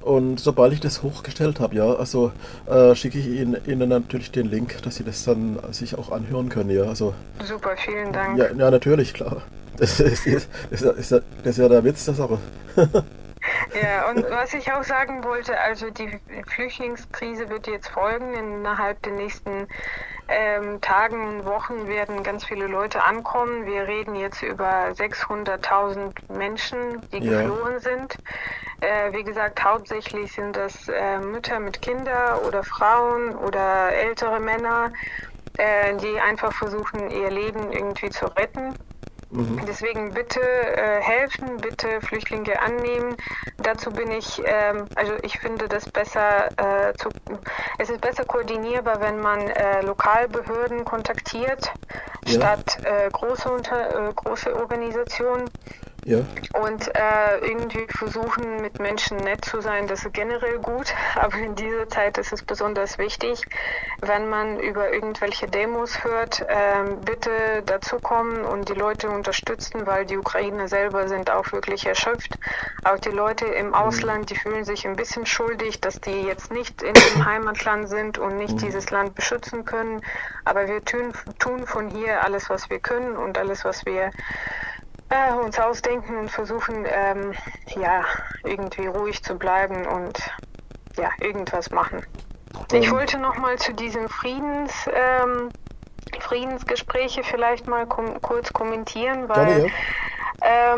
und 0.02 0.40
sobald 0.40 0.74
ich 0.74 0.80
das 0.80 1.04
hochgestellt 1.04 1.60
habe, 1.60 1.76
ja, 1.76 1.94
also 1.94 2.32
äh, 2.68 2.96
schicke 2.96 3.20
ich 3.20 3.28
Ihnen, 3.28 3.58
Ihnen, 3.66 3.90
natürlich 3.90 4.32
den 4.32 4.50
Link, 4.50 4.82
dass 4.84 4.96
Sie 4.96 5.04
das 5.04 5.24
dann 5.24 5.60
sich 5.72 5.98
auch 5.98 6.12
anhören 6.12 6.50
können, 6.50 6.70
ja. 6.70 6.84
Also, 6.84 7.14
Super, 7.44 7.76
vielen 7.78 8.12
Dank. 8.12 8.38
Ja, 8.38 8.52
ja 8.52 8.72
natürlich, 8.72 9.14
klar. 9.14 9.44
Das 9.78 10.00
ist, 10.00 10.26
das, 10.26 10.34
ist, 10.34 10.50
das, 10.70 10.82
ist, 10.82 11.12
das 11.12 11.24
ist 11.46 11.58
ja 11.58 11.70
der 11.70 11.84
Witz 11.84 12.06
der 12.06 12.14
Sache. 12.14 12.38
Ja, 13.82 14.10
und 14.10 14.30
was 14.30 14.54
ich 14.54 14.72
auch 14.72 14.84
sagen 14.84 15.24
wollte, 15.24 15.60
also 15.60 15.90
die 15.90 16.20
Flüchtlingskrise 16.48 17.50
wird 17.50 17.68
jetzt 17.68 17.90
folgen. 17.90 18.34
Innerhalb 18.34 19.02
der 19.04 19.14
nächsten 19.14 19.68
ähm, 20.28 20.80
Tagen 20.82 21.28
und 21.28 21.46
Wochen 21.46 21.88
werden 21.88 22.24
ganz 22.24 22.46
viele 22.46 22.68
Leute 22.68 23.04
ankommen. 23.04 23.66
Wir 23.66 23.88
reden 23.88 24.16
jetzt 24.16 24.42
über 24.42 24.88
600.000 24.90 26.14
Menschen, 26.34 27.02
die 27.12 27.20
ja. 27.20 27.42
geflohen 27.42 27.80
sind. 27.80 28.18
Äh, 28.82 29.14
wie 29.14 29.24
gesagt, 29.24 29.64
hauptsächlich 29.64 30.32
sind 30.32 30.56
das 30.56 30.88
äh, 30.88 31.20
Mütter 31.20 31.60
mit 31.60 31.82
Kindern 31.82 32.40
oder 32.40 32.64
Frauen 32.64 33.36
oder 33.36 33.92
ältere 33.92 34.40
Männer, 34.40 34.92
äh, 35.58 35.96
die 35.98 36.20
einfach 36.20 36.54
versuchen, 36.54 37.10
ihr 37.12 37.30
Leben 37.30 37.72
irgendwie 37.72 38.10
zu 38.10 38.26
retten. 38.26 38.74
Mhm. 39.32 39.66
Deswegen 39.66 40.14
bitte 40.14 40.42
äh, 40.42 41.02
helfen, 41.02 41.58
bitte 41.58 42.02
Flüchtlinge 42.02 42.62
annehmen. 42.62 43.16
Dazu 43.58 43.90
bin 43.92 44.12
ich, 44.12 44.42
ähm, 44.46 44.86
also 44.96 45.14
ich 45.22 45.40
finde 45.40 45.70
das 45.70 45.90
besser, 45.90 46.50
äh, 46.58 46.94
zu, 46.96 47.10
es 47.78 47.90
ist 47.90 48.02
besser 48.02 48.26
koordinierbar, 48.26 49.00
wenn 49.00 49.22
man 49.22 49.48
äh, 49.48 49.82
Lokalbehörden 49.82 50.84
kontaktiert, 50.84 51.72
ja. 52.26 52.34
statt 52.34 52.78
äh, 52.84 53.10
große, 53.10 53.50
unter, 53.50 54.10
äh, 54.10 54.14
große 54.14 54.54
Organisationen. 54.54 55.50
Ja. 56.04 56.20
Und 56.54 56.88
äh, 56.96 57.38
irgendwie 57.42 57.86
versuchen, 57.90 58.60
mit 58.62 58.80
Menschen 58.80 59.18
nett 59.18 59.46
zu 59.46 59.62
sein, 59.62 59.88
das 59.88 60.04
ist 60.04 60.14
generell 60.14 60.58
gut. 60.58 60.94
Aber 61.16 61.38
in 61.38 61.56
dieser 61.56 61.88
Zeit 61.90 62.18
ist 62.18 62.34
es 62.34 62.42
besonders 62.42 62.98
wichtig, 62.98 63.46
wenn 64.02 64.28
man 64.30 64.60
über 64.60 64.92
irgendwelche 64.92 65.48
Demos 65.48 66.04
hört, 66.04 66.42
äh, 66.42 66.96
bitte 67.06 67.62
dazukommen 67.66 68.44
und 68.46 68.70
die 68.70 68.74
Leute 68.74 69.10
unterstützen, 69.10 69.86
weil 69.86 70.06
die 70.06 70.18
Ukrainer 70.18 70.68
selber 70.68 71.08
sind 71.08 71.30
auch 71.30 71.52
wirklich 71.52 71.86
erschöpft. 71.86 72.38
Auch 72.84 72.98
die 72.98 73.10
Leute 73.10 73.46
im 73.46 73.68
mhm. 73.68 73.74
Ausland, 73.76 74.30
die 74.32 74.36
fühlen 74.36 74.66
sich 74.66 74.88
ein 74.88 74.96
bisschen 74.96 75.28
schuldig, 75.28 75.82
dass 75.82 76.02
die 76.02 76.24
jetzt 76.24 76.52
nicht 76.52 76.82
in 76.82 76.96
dem 76.96 77.26
Heimatland 77.26 77.90
sind 77.90 78.18
und 78.18 78.38
nicht 78.38 78.56
mhm. 78.56 78.60
dieses 78.60 78.90
Land 78.90 79.14
beschützen 79.14 79.66
können. 79.66 80.02
Aber 80.46 80.68
wir 80.68 80.84
tun, 80.84 81.14
tun 81.38 81.68
von 81.68 81.90
hier 81.90 82.24
alles, 82.24 82.50
was 82.50 82.72
wir 82.72 82.80
können 82.80 83.16
und 83.16 83.38
alles, 83.38 83.64
was 83.66 83.86
wir 83.86 84.12
äh, 85.12 85.34
uns 85.34 85.60
ausdenken 85.60 86.18
und 86.18 86.32
versuchen, 86.32 86.86
ähm, 86.90 87.34
ja, 87.76 88.04
irgendwie 88.44 88.88
ruhig 88.88 89.24
zu 89.24 89.36
bleiben 89.36 89.86
und 89.86 90.20
ja, 90.98 91.10
irgendwas 91.20 91.70
machen. 91.72 92.04
Ich 92.72 92.88
ähm. 92.88 92.92
wollte 92.92 93.18
noch 93.18 93.38
mal 93.38 93.58
zu 93.58 93.74
diesem 93.74 94.10
Friedens, 94.10 94.72
ähm, 94.94 95.50
Friedensgespräche 96.20 97.24
vielleicht 97.24 97.68
mal 97.68 97.86
kom 97.86 98.22
kurz 98.22 98.52
kommentieren, 98.54 99.30
weil 99.30 99.46
Gerne, 99.46 99.72
ja. 100.42 100.74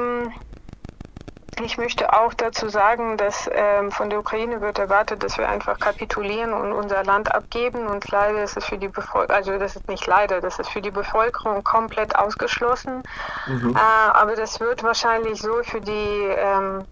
Ich 1.61 1.77
möchte 1.77 2.13
auch 2.13 2.33
dazu 2.33 2.69
sagen, 2.69 3.17
dass 3.17 3.49
ähm, 3.51 3.91
von 3.91 4.09
der 4.09 4.19
Ukraine 4.19 4.61
wird 4.61 4.79
erwartet, 4.79 5.23
dass 5.23 5.37
wir 5.37 5.47
einfach 5.47 5.79
kapitulieren 5.79 6.53
und 6.53 6.71
unser 6.71 7.03
Land 7.03 7.33
abgeben. 7.33 7.87
Und 7.87 8.09
leider 8.11 8.43
ist 8.43 8.57
es 8.57 8.65
für 8.65 8.77
die 8.77 8.87
Bevölkerung, 8.87 9.29
also 9.29 9.57
das 9.57 9.75
ist 9.75 9.87
nicht 9.87 10.05
leider, 10.07 10.41
das 10.41 10.59
ist 10.59 10.69
für 10.69 10.81
die 10.81 10.91
Bevölkerung 10.91 11.63
komplett 11.63 12.15
ausgeschlossen. 12.15 13.03
Mhm. 13.47 13.75
Äh, 13.75 13.79
aber 13.79 14.35
das 14.35 14.59
wird 14.59 14.83
wahrscheinlich 14.83 15.41
so 15.41 15.63
für 15.63 15.81
die 15.81 16.27
ähm, 16.37 16.85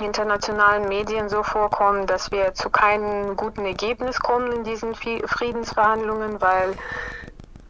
internationalen 0.00 0.88
Medien 0.88 1.28
so 1.28 1.42
vorkommen, 1.42 2.06
dass 2.06 2.30
wir 2.30 2.54
zu 2.54 2.70
keinem 2.70 3.36
guten 3.36 3.64
Ergebnis 3.64 4.20
kommen 4.20 4.52
in 4.52 4.64
diesen 4.64 4.94
Friedensverhandlungen, 4.94 6.40
weil 6.40 6.74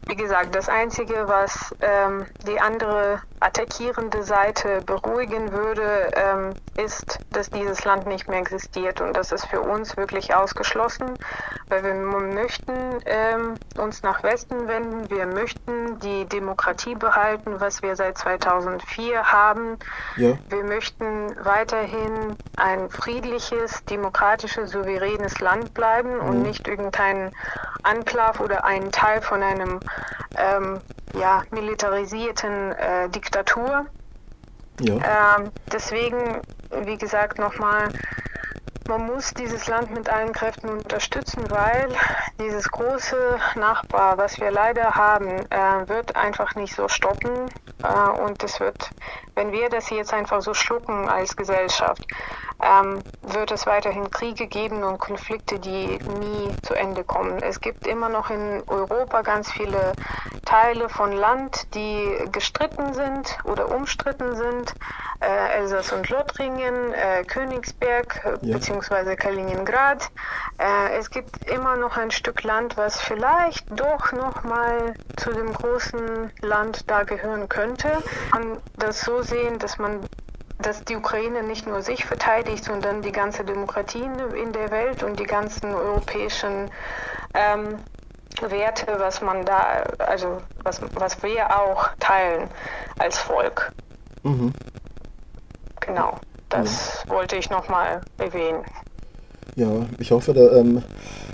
wie 0.07 0.15
gesagt, 0.15 0.55
das 0.55 0.69
Einzige, 0.69 1.27
was 1.27 1.75
ähm, 1.81 2.25
die 2.45 2.59
andere 2.59 3.21
attackierende 3.39 4.23
Seite 4.23 4.81
beruhigen 4.85 5.51
würde, 5.51 6.11
ähm, 6.15 6.53
ist, 6.77 7.19
dass 7.31 7.49
dieses 7.49 7.83
Land 7.85 8.07
nicht 8.07 8.27
mehr 8.27 8.39
existiert. 8.39 9.01
Und 9.01 9.15
das 9.15 9.31
ist 9.31 9.45
für 9.45 9.61
uns 9.61 9.97
wirklich 9.97 10.33
ausgeschlossen, 10.33 11.13
weil 11.69 11.83
wir 11.83 11.93
möchten 11.93 12.73
ähm, 13.05 13.55
uns 13.77 14.01
nach 14.01 14.23
Westen 14.23 14.67
wenden. 14.67 15.09
Wir 15.09 15.27
möchten 15.27 15.99
die 15.99 16.25
Demokratie 16.25 16.95
behalten, 16.95 17.59
was 17.59 17.81
wir 17.81 17.95
seit 17.95 18.17
2004 18.17 19.31
haben. 19.31 19.77
Ja. 20.15 20.37
Wir 20.49 20.63
möchten 20.63 21.35
weiterhin 21.43 22.35
ein 22.55 22.89
friedliches, 22.89 23.83
demokratisches, 23.85 24.71
souveränes 24.71 25.39
Land 25.39 25.73
bleiben 25.73 26.15
mhm. 26.15 26.21
und 26.21 26.41
nicht 26.43 26.67
irgendein 26.67 27.31
Anklav 27.83 28.39
oder 28.39 28.65
ein 28.65 28.91
Teil 28.91 29.21
von 29.21 29.43
einem 29.43 29.79
ähm, 30.37 30.79
ja, 31.13 31.43
militarisierten 31.51 32.71
äh, 32.73 33.09
Diktatur. 33.09 33.85
Ja. 34.79 35.37
Ähm, 35.37 35.51
deswegen, 35.71 36.41
wie 36.83 36.97
gesagt, 36.97 37.39
nochmal, 37.39 37.89
man 38.87 39.05
muss 39.05 39.33
dieses 39.33 39.67
Land 39.67 39.91
mit 39.91 40.07
allen 40.07 40.31
Kräften 40.31 40.69
unterstützen, 40.69 41.43
weil 41.49 41.89
dieses 42.39 42.69
große 42.69 43.39
Nachbar, 43.55 44.17
was 44.17 44.39
wir 44.39 44.51
leider 44.51 44.95
haben, 44.95 45.27
äh, 45.49 45.87
wird 45.87 46.15
einfach 46.15 46.55
nicht 46.55 46.75
so 46.75 46.87
stoppen. 46.87 47.49
Äh, 47.83 48.21
und 48.21 48.43
es 48.43 48.59
wird, 48.59 48.91
wenn 49.35 49.51
wir 49.51 49.69
das 49.69 49.89
jetzt 49.89 50.13
einfach 50.13 50.41
so 50.41 50.53
schlucken 50.53 51.09
als 51.09 51.35
Gesellschaft, 51.35 52.05
ähm, 52.67 53.01
wird 53.21 53.51
es 53.51 53.65
weiterhin 53.65 54.09
Kriege 54.09 54.47
geben 54.47 54.83
und 54.83 54.99
Konflikte, 54.99 55.59
die 55.59 55.99
nie 55.99 56.55
zu 56.63 56.73
Ende 56.73 57.03
kommen. 57.03 57.41
Es 57.41 57.61
gibt 57.61 57.87
immer 57.87 58.09
noch 58.09 58.29
in 58.29 58.63
Europa 58.67 59.21
ganz 59.21 59.51
viele 59.51 59.93
Teile 60.45 60.89
von 60.89 61.11
Land, 61.11 61.73
die 61.75 62.07
gestritten 62.31 62.93
sind 62.93 63.37
oder 63.43 63.73
umstritten 63.73 64.35
sind. 64.35 64.73
Äh, 65.19 65.57
Elsass 65.57 65.91
und 65.91 66.09
Lothringen, 66.09 66.93
äh, 66.93 67.23
Königsberg 67.23 68.21
äh, 68.23 68.45
ja. 68.45 68.57
bzw. 68.57 69.15
Kaliningrad. 69.15 70.09
Äh, 70.57 70.97
es 70.97 71.09
gibt 71.09 71.49
immer 71.49 71.75
noch 71.75 71.97
ein 71.97 72.11
Stück 72.11 72.43
Land, 72.43 72.77
was 72.77 72.99
vielleicht 72.99 73.65
doch 73.71 74.11
noch 74.11 74.43
mal 74.43 74.93
zu 75.17 75.31
dem 75.31 75.53
großen 75.53 76.31
Land 76.41 76.89
da 76.89 77.03
gehören 77.03 77.49
könnte. 77.49 77.89
Man 78.31 78.57
das 78.77 79.01
so 79.01 79.21
sehen, 79.23 79.59
dass 79.59 79.77
man 79.77 80.01
dass 80.59 80.83
die 80.83 80.95
Ukraine 80.95 81.43
nicht 81.43 81.67
nur 81.67 81.81
sich 81.81 82.05
verteidigt, 82.05 82.63
sondern 82.63 83.01
die 83.01 83.11
ganze 83.11 83.43
Demokratie 83.43 84.03
in 84.41 84.53
der 84.53 84.71
Welt 84.71 85.03
und 85.03 85.19
die 85.19 85.25
ganzen 85.25 85.73
europäischen 85.73 86.71
ähm, 87.33 87.75
Werte, 88.41 88.87
was 88.99 89.21
man 89.21 89.45
da, 89.45 89.83
also 89.99 90.41
was, 90.63 90.81
was 90.93 91.21
wir 91.23 91.59
auch 91.59 91.89
teilen 91.99 92.49
als 92.99 93.17
Volk. 93.17 93.71
Mhm. 94.23 94.53
Genau, 95.81 96.19
das 96.49 97.03
ja. 97.05 97.11
wollte 97.11 97.35
ich 97.35 97.49
nochmal 97.49 98.01
erwähnen. 98.17 98.63
Ja, 99.55 99.85
ich 99.99 100.11
hoffe, 100.11 100.33
da, 100.33 100.57
ähm, 100.57 100.83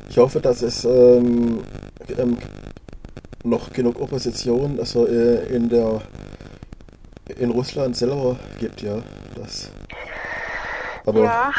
ich 0.10 0.18
hoffe, 0.18 0.39
dass 0.39 0.62
es 0.62 0.86
ähm, 0.86 1.63
ähm, 2.18 2.38
noch 3.44 3.74
genug 3.74 4.00
Opposition 4.00 4.80
also 4.80 5.06
äh, 5.08 5.46
in 5.48 5.70
der 5.70 6.01
in 7.37 7.51
Russland 7.51 7.95
selber 7.95 8.37
gibt, 8.59 8.81
ja. 8.81 8.97
Das, 9.35 9.69
aber 11.05 11.19
ja, 11.21 11.51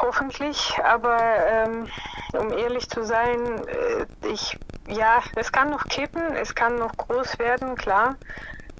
hoffentlich, 0.00 0.74
aber 0.84 1.18
ähm, 1.48 1.86
um 2.32 2.52
ehrlich 2.52 2.88
zu 2.88 3.04
sein, 3.04 3.38
äh, 3.66 4.28
ich 4.32 4.58
ja, 4.88 5.20
es 5.34 5.50
kann 5.50 5.70
noch 5.70 5.84
kippen, 5.84 6.22
es 6.36 6.54
kann 6.54 6.76
noch 6.76 6.96
groß 6.96 7.38
werden, 7.38 7.74
klar. 7.74 8.16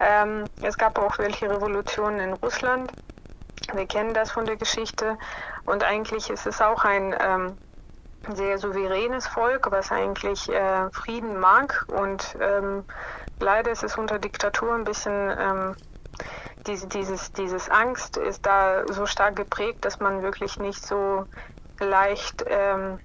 Ähm, 0.00 0.44
es 0.62 0.76
gab 0.76 0.98
auch 0.98 1.18
welche 1.18 1.50
Revolutionen 1.50 2.20
in 2.20 2.32
Russland. 2.34 2.92
Wir 3.72 3.86
kennen 3.86 4.14
das 4.14 4.30
von 4.30 4.44
der 4.44 4.56
Geschichte. 4.56 5.18
Und 5.64 5.82
eigentlich 5.82 6.30
ist 6.30 6.46
es 6.46 6.60
auch 6.60 6.84
ein 6.84 7.14
ähm, 7.20 7.58
sehr 8.34 8.58
souveränes 8.58 9.26
Volk, 9.26 9.70
was 9.70 9.90
eigentlich 9.90 10.48
äh, 10.48 10.90
Frieden 10.90 11.38
mag. 11.38 11.86
Und 11.88 12.36
ähm, 12.40 12.84
leider 13.40 13.72
ist 13.72 13.82
es 13.82 13.96
unter 13.98 14.18
Diktatur 14.18 14.74
ein 14.74 14.84
bisschen, 14.84 15.30
ähm, 15.38 15.76
diese, 16.66 16.86
dieses, 16.88 17.32
dieses 17.32 17.68
Angst 17.68 18.16
ist 18.16 18.44
da 18.44 18.84
so 18.86 19.06
stark 19.06 19.36
geprägt, 19.36 19.84
dass 19.84 20.00
man 20.00 20.22
wirklich 20.22 20.58
nicht 20.58 20.84
so 20.84 21.26
leicht 21.78 22.44
ähm, 22.48 22.98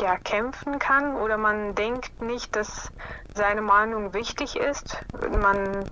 ja, 0.00 0.16
kämpfen 0.16 0.78
kann 0.78 1.16
oder 1.16 1.36
man 1.36 1.74
denkt 1.74 2.20
nicht, 2.20 2.56
dass 2.56 2.90
seine 3.34 3.62
Meinung 3.62 4.14
wichtig 4.14 4.56
ist. 4.56 4.98
Man, 5.40 5.88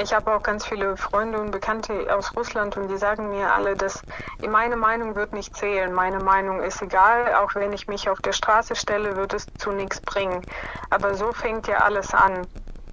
ich 0.00 0.14
habe 0.14 0.34
auch 0.34 0.42
ganz 0.42 0.64
viele 0.64 0.96
Freunde 0.96 1.40
und 1.40 1.50
Bekannte 1.50 2.14
aus 2.14 2.34
Russland 2.36 2.76
und 2.76 2.88
die 2.88 2.96
sagen 2.96 3.28
mir 3.28 3.52
alle, 3.52 3.76
dass 3.76 4.02
meine 4.48 4.76
Meinung 4.76 5.14
wird 5.14 5.32
nicht 5.32 5.54
zählen. 5.56 5.92
Meine 5.92 6.20
Meinung 6.20 6.62
ist 6.62 6.80
egal, 6.80 7.34
auch 7.34 7.54
wenn 7.54 7.72
ich 7.72 7.86
mich 7.86 8.08
auf 8.08 8.20
der 8.20 8.32
Straße 8.32 8.76
stelle, 8.76 9.16
wird 9.16 9.34
es 9.34 9.46
zu 9.58 9.72
nichts 9.72 10.00
bringen. 10.00 10.42
Aber 10.88 11.14
so 11.14 11.32
fängt 11.32 11.66
ja 11.66 11.78
alles 11.78 12.14
an. 12.14 12.46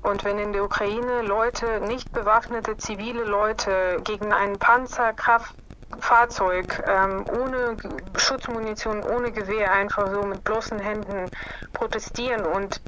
Und 0.04 0.24
wenn 0.24 0.40
in 0.40 0.54
der 0.54 0.64
Ukraine 0.64 1.22
Leute, 1.22 1.82
nicht 1.82 2.12
bewaffnete 2.12 2.78
zivile 2.78 3.24
Leute 3.24 4.00
gegen 4.04 4.32
einen 4.34 4.58
Panzerkraft 4.58 5.54
Fahrzeug 6.00 6.84
ähm, 6.88 7.26
ohne 7.30 7.78
Schutzmunition, 8.18 9.04
ohne 9.04 9.32
Gewehr, 9.32 9.72
einfach 9.72 10.12
so 10.12 10.22
mit 10.24 10.44
bloßen 10.44 10.80
Händen 10.80 11.30
protestieren 11.74 12.46
und 12.46 12.82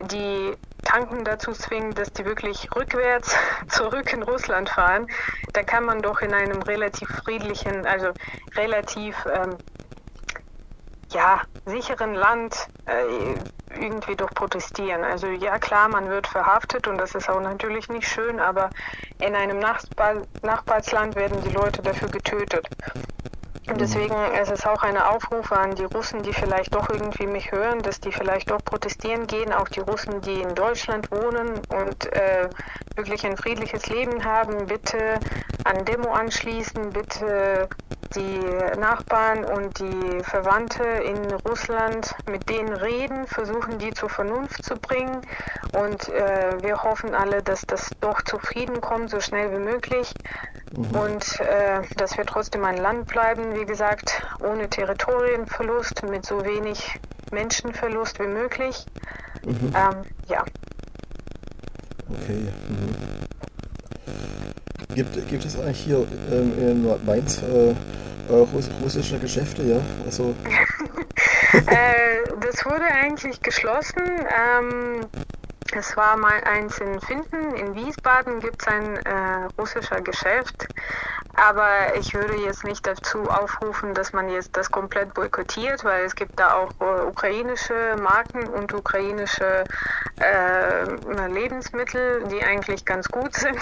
die 0.00 0.54
Tanken 0.84 1.24
dazu 1.24 1.52
zwingen, 1.52 1.94
dass 1.94 2.12
die 2.12 2.24
wirklich 2.24 2.68
rückwärts 2.74 3.36
zurück 3.68 4.12
in 4.12 4.22
Russland 4.22 4.68
fahren, 4.68 5.06
da 5.52 5.62
kann 5.62 5.84
man 5.84 6.02
doch 6.02 6.20
in 6.20 6.32
einem 6.32 6.62
relativ 6.62 7.08
friedlichen, 7.08 7.86
also 7.86 8.10
relativ 8.56 9.16
ähm, 9.32 9.56
ja, 11.10 11.42
sicheren 11.66 12.14
Land 12.14 12.68
äh, 12.86 13.34
irgendwie 13.80 14.16
doch 14.16 14.30
protestieren. 14.34 15.04
Also 15.04 15.28
ja 15.28 15.58
klar, 15.58 15.88
man 15.88 16.08
wird 16.08 16.26
verhaftet 16.26 16.86
und 16.88 16.98
das 16.98 17.14
ist 17.14 17.28
auch 17.28 17.40
natürlich 17.40 17.88
nicht 17.88 18.08
schön, 18.08 18.40
aber 18.40 18.70
in 19.20 19.34
einem 19.34 19.58
Nachbar 19.58 20.22
Nachbarsland 20.42 21.14
werden 21.16 21.42
die 21.42 21.50
Leute 21.50 21.82
dafür 21.82 22.08
getötet. 22.08 22.68
Und 23.68 23.80
deswegen 23.80 24.14
ist 24.40 24.50
es 24.50 24.66
auch 24.66 24.82
eine 24.82 25.08
Aufrufe 25.08 25.56
an 25.56 25.74
die 25.76 25.84
Russen, 25.84 26.22
die 26.22 26.32
vielleicht 26.32 26.74
doch 26.74 26.90
irgendwie 26.90 27.28
mich 27.28 27.52
hören, 27.52 27.80
dass 27.80 28.00
die 28.00 28.10
vielleicht 28.10 28.50
doch 28.50 28.64
protestieren 28.64 29.28
gehen, 29.28 29.52
auch 29.52 29.68
die 29.68 29.80
Russen, 29.80 30.20
die 30.20 30.42
in 30.42 30.54
Deutschland 30.56 31.10
wohnen 31.12 31.60
und 31.68 32.12
äh, 32.12 32.48
wirklich 32.96 33.24
ein 33.24 33.36
friedliches 33.36 33.86
Leben 33.86 34.24
haben, 34.24 34.66
bitte 34.66 35.20
an 35.64 35.84
Demo 35.84 36.10
anschließen, 36.10 36.90
bitte 36.90 37.68
die 38.16 38.40
Nachbarn 38.78 39.44
und 39.44 39.78
die 39.78 40.22
Verwandte 40.22 40.82
in 40.82 41.32
Russland 41.48 42.14
mit 42.28 42.48
denen 42.48 42.74
reden, 42.74 43.26
versuchen 43.26 43.78
die 43.78 43.92
zur 43.92 44.10
Vernunft 44.10 44.64
zu 44.64 44.74
bringen. 44.74 45.20
Und 45.78 46.08
äh, 46.08 46.62
wir 46.62 46.82
hoffen 46.82 47.14
alle, 47.14 47.42
dass 47.42 47.62
das 47.62 47.90
doch 48.00 48.20
zu 48.22 48.38
Frieden 48.38 48.80
kommt, 48.80 49.08
so 49.08 49.20
schnell 49.20 49.50
wie 49.52 49.64
möglich. 49.64 50.12
Mhm. 50.76 50.96
und 50.96 51.40
äh, 51.40 51.82
dass 51.96 52.16
wir 52.16 52.24
trotzdem 52.24 52.64
ein 52.64 52.78
Land 52.78 53.06
bleiben, 53.06 53.51
wie 53.54 53.64
gesagt, 53.64 54.22
ohne 54.40 54.68
Territorienverlust, 54.68 56.02
mit 56.04 56.26
so 56.26 56.44
wenig 56.44 56.98
Menschenverlust 57.30 58.18
wie 58.20 58.26
möglich. 58.26 58.86
Mhm. 59.44 59.72
Ähm, 59.74 60.02
ja. 60.28 60.44
Okay. 62.08 62.48
Mhm. 62.68 63.12
Gibt, 64.94 65.28
gibt 65.28 65.44
es 65.44 65.58
eigentlich 65.58 65.80
hier 65.80 66.06
ähm, 66.30 66.58
in 66.58 67.06
Mainz 67.06 67.42
äh, 67.42 67.74
russische 68.82 69.18
Geschäfte, 69.18 69.62
ja? 69.62 69.80
Also. 70.04 70.34
äh, 71.52 72.36
das 72.40 72.64
wurde 72.64 72.84
eigentlich 72.84 73.40
geschlossen. 73.40 74.02
Ähm, 74.02 75.06
es 75.74 75.96
war 75.96 76.18
mal 76.18 76.38
eins 76.44 76.78
in 76.78 77.00
Finden, 77.00 77.54
in 77.54 77.74
Wiesbaden 77.74 78.40
gibt 78.40 78.60
es 78.60 78.68
ein 78.68 78.96
äh, 78.96 79.48
russischer 79.58 80.02
Geschäft, 80.02 80.68
aber 81.34 81.96
ich 81.98 82.14
würde 82.14 82.36
jetzt 82.36 82.64
nicht 82.64 82.86
dazu 82.86 83.28
aufrufen, 83.28 83.94
dass 83.94 84.12
man 84.12 84.28
jetzt 84.28 84.56
das 84.56 84.70
komplett 84.70 85.14
boykottiert, 85.14 85.84
weil 85.84 86.04
es 86.04 86.14
gibt 86.14 86.38
da 86.38 86.54
auch 86.54 86.70
äh, 86.80 87.02
ukrainische 87.06 87.96
Marken 88.00 88.46
und 88.48 88.72
ukrainische 88.74 89.64
äh, 90.20 91.28
Lebensmittel, 91.28 92.24
die 92.24 92.42
eigentlich 92.42 92.84
ganz 92.84 93.08
gut 93.08 93.34
sind 93.34 93.58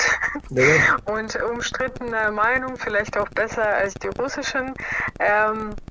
ja. 0.51 0.65
und 1.05 1.41
umstrittene 1.43 2.31
Meinung, 2.33 2.77
vielleicht 2.77 3.17
auch 3.17 3.29
besser 3.31 3.67
als 3.67 3.95
die 3.95 4.09
russischen. 4.09 4.75
Ähm, 5.19 5.71
äh, 5.71 5.90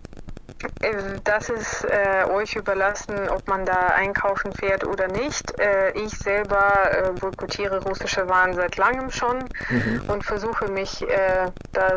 das 1.23 1.49
ist 1.49 1.85
äh, 1.85 2.25
euch 2.29 2.55
überlassen, 2.55 3.29
ob 3.29 3.47
man 3.47 3.65
da 3.65 3.87
einkaufen 3.87 4.51
fährt 4.51 4.85
oder 4.85 5.07
nicht. 5.07 5.57
Äh, 5.59 5.91
ich 5.91 6.17
selber 6.17 6.91
äh, 6.91 7.11
boykottiere 7.11 7.81
russische 7.83 8.27
Waren 8.27 8.53
seit 8.53 8.77
langem 8.77 9.09
schon 9.09 9.39
mhm. 9.69 10.01
und 10.07 10.23
versuche 10.23 10.69
mich 10.69 11.01
äh, 11.03 11.51
da 11.71 11.95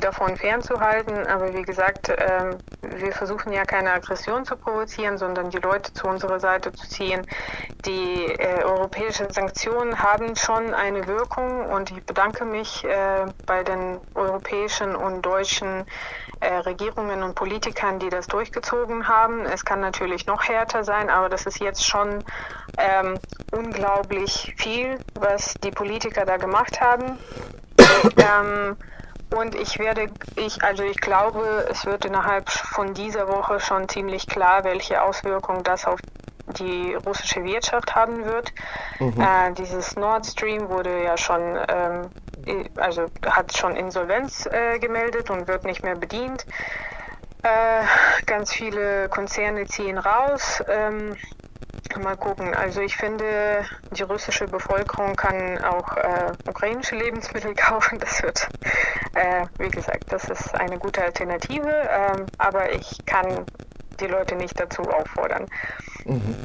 davon 0.00 0.36
fernzuhalten. 0.36 1.26
Aber 1.26 1.54
wie 1.54 1.62
gesagt, 1.62 2.08
äh, 2.08 2.56
wir 2.82 3.12
versuchen 3.12 3.52
ja 3.52 3.64
keine 3.64 3.92
Aggression 3.92 4.44
zu 4.44 4.56
provozieren, 4.56 5.18
sondern 5.18 5.50
die 5.50 5.58
Leute 5.58 5.92
zu 5.92 6.06
unserer 6.06 6.40
Seite 6.40 6.72
zu 6.72 6.88
ziehen. 6.88 7.26
Die 7.84 8.26
äh, 8.26 8.64
europäischen 8.64 9.30
Sanktionen 9.30 10.02
haben 10.02 10.36
schon 10.36 10.74
eine 10.74 11.06
Wirkung 11.06 11.66
und 11.66 11.90
ich 11.90 12.02
bedanke 12.04 12.44
mich 12.44 12.84
äh, 12.84 13.26
bei 13.46 13.62
den 13.62 13.98
europäischen 14.14 14.96
und 14.96 15.22
deutschen 15.22 15.86
äh, 16.40 16.54
Regierungen 16.54 17.22
und 17.22 17.34
Politikern, 17.34 17.98
die 17.98 18.08
das 18.08 18.26
durchgezogen 18.26 19.08
haben. 19.08 19.44
Es 19.44 19.64
kann 19.64 19.80
natürlich 19.80 20.26
noch 20.26 20.44
härter 20.44 20.84
sein, 20.84 21.10
aber 21.10 21.28
das 21.28 21.46
ist 21.46 21.60
jetzt 21.60 21.86
schon 21.86 22.24
ähm, 22.78 23.18
unglaublich 23.52 24.54
viel, 24.56 24.98
was 25.14 25.54
die 25.62 25.70
Politiker 25.70 26.24
da 26.24 26.36
gemacht 26.36 26.80
haben. 26.80 27.18
ähm, 28.16 28.76
und 29.34 29.54
ich 29.54 29.78
werde, 29.78 30.08
ich, 30.36 30.62
also 30.62 30.82
ich 30.82 31.00
glaube, 31.00 31.66
es 31.70 31.86
wird 31.86 32.04
innerhalb 32.04 32.48
von 32.50 32.94
dieser 32.94 33.28
Woche 33.28 33.60
schon 33.60 33.88
ziemlich 33.88 34.26
klar, 34.26 34.64
welche 34.64 35.02
Auswirkungen 35.02 35.62
das 35.62 35.86
auf 35.86 36.00
die 36.58 36.94
russische 36.94 37.44
Wirtschaft 37.44 37.94
haben 37.94 38.24
wird. 38.24 38.52
Mhm. 38.98 39.20
Äh, 39.20 39.52
dieses 39.52 39.96
Nord 39.96 40.26
Stream 40.26 40.68
wurde 40.68 41.04
ja 41.04 41.16
schon, 41.16 41.58
ähm, 41.68 42.10
also 42.76 43.06
hat 43.26 43.56
schon 43.56 43.76
Insolvenz 43.76 44.46
äh, 44.46 44.78
gemeldet 44.78 45.30
und 45.30 45.46
wird 45.46 45.64
nicht 45.64 45.82
mehr 45.84 45.96
bedient. 45.96 46.44
Äh, 47.42 47.82
ganz 48.26 48.52
viele 48.52 49.08
Konzerne 49.08 49.66
ziehen 49.66 49.96
raus. 49.96 50.62
Ähm, 50.68 51.16
Mal 52.00 52.16
gucken. 52.16 52.54
Also 52.54 52.80
ich 52.80 52.96
finde, 52.96 53.64
die 53.90 54.02
russische 54.02 54.46
Bevölkerung 54.46 55.14
kann 55.16 55.58
auch 55.58 55.96
äh, 55.96 56.32
ukrainische 56.48 56.96
Lebensmittel 56.96 57.54
kaufen. 57.56 57.98
Das 57.98 58.22
wird, 58.22 58.48
äh, 59.14 59.46
wie 59.58 59.70
gesagt, 59.70 60.04
das 60.08 60.28
ist 60.28 60.54
eine 60.54 60.78
gute 60.78 61.02
Alternative. 61.02 61.70
Ähm, 61.70 62.26
aber 62.38 62.72
ich 62.74 63.04
kann 63.06 63.44
die 64.00 64.06
Leute 64.06 64.34
nicht 64.34 64.58
dazu 64.58 64.82
auffordern. 64.82 65.46
Mhm. 66.04 66.36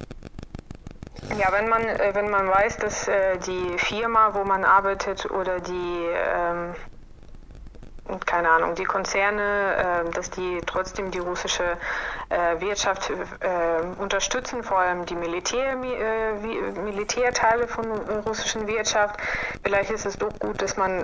Ja, 1.40 1.52
wenn 1.52 1.68
man, 1.68 1.84
äh, 1.84 2.12
wenn 2.14 2.30
man 2.30 2.48
weiß, 2.48 2.78
dass 2.78 3.08
äh, 3.08 3.38
die 3.40 3.78
Firma, 3.78 4.34
wo 4.34 4.44
man 4.44 4.64
arbeitet 4.64 5.30
oder 5.32 5.60
die, 5.60 6.08
ähm, 6.14 6.76
keine 8.26 8.50
Ahnung, 8.50 8.76
die 8.76 8.84
Konzerne, 8.84 10.06
äh, 10.06 10.12
dass 10.12 10.30
die 10.30 10.62
trotzdem 10.66 11.12
die 11.12 11.20
russische 11.20 11.78
äh, 12.30 12.60
Wirtschaft 12.60 13.10
äh, 13.10 14.02
unterstützen, 14.02 14.64
vor 14.64 14.80
allem 14.80 15.06
die 15.06 15.16
Militär, 15.16 15.74
äh, 15.74 16.34
Militärteile 16.80 17.68
von 17.68 17.86
russischen 18.26 18.68
Wirtschaft. 18.68 19.20
Vielleicht 19.64 19.92
ist 19.92 20.06
es 20.06 20.18
doch 20.18 20.34
gut, 20.40 20.62
dass 20.62 20.78
man 20.78 21.04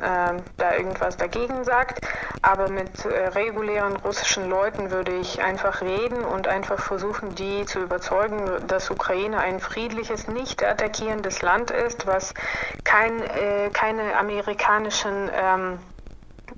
da 0.58 0.76
irgendwas 0.76 1.18
dagegen 1.18 1.64
sagt, 1.64 2.08
aber 2.42 2.70
mit 2.70 3.06
regulären 3.06 3.96
russischen 3.98 4.50
Leuten 4.50 4.92
würde 4.92 5.14
ich 5.14 5.42
einfach 5.42 5.82
reden 5.82 6.24
und 6.24 6.48
einfach 6.48 6.80
versuchen, 6.80 7.36
die 7.36 7.66
zu 7.66 7.80
überzeugen, 7.80 8.46
dass 8.68 8.90
Ukraine 8.90 9.40
ein 9.40 9.60
friedliches, 9.60 10.28
nicht 10.28 10.64
attackierendes 10.64 11.42
Land 11.42 11.72
ist, 11.72 12.08
was 12.08 12.34
kein, 12.84 13.22
keine 13.74 14.16
amerikanischen 14.18 15.30
ähm, 15.34 15.80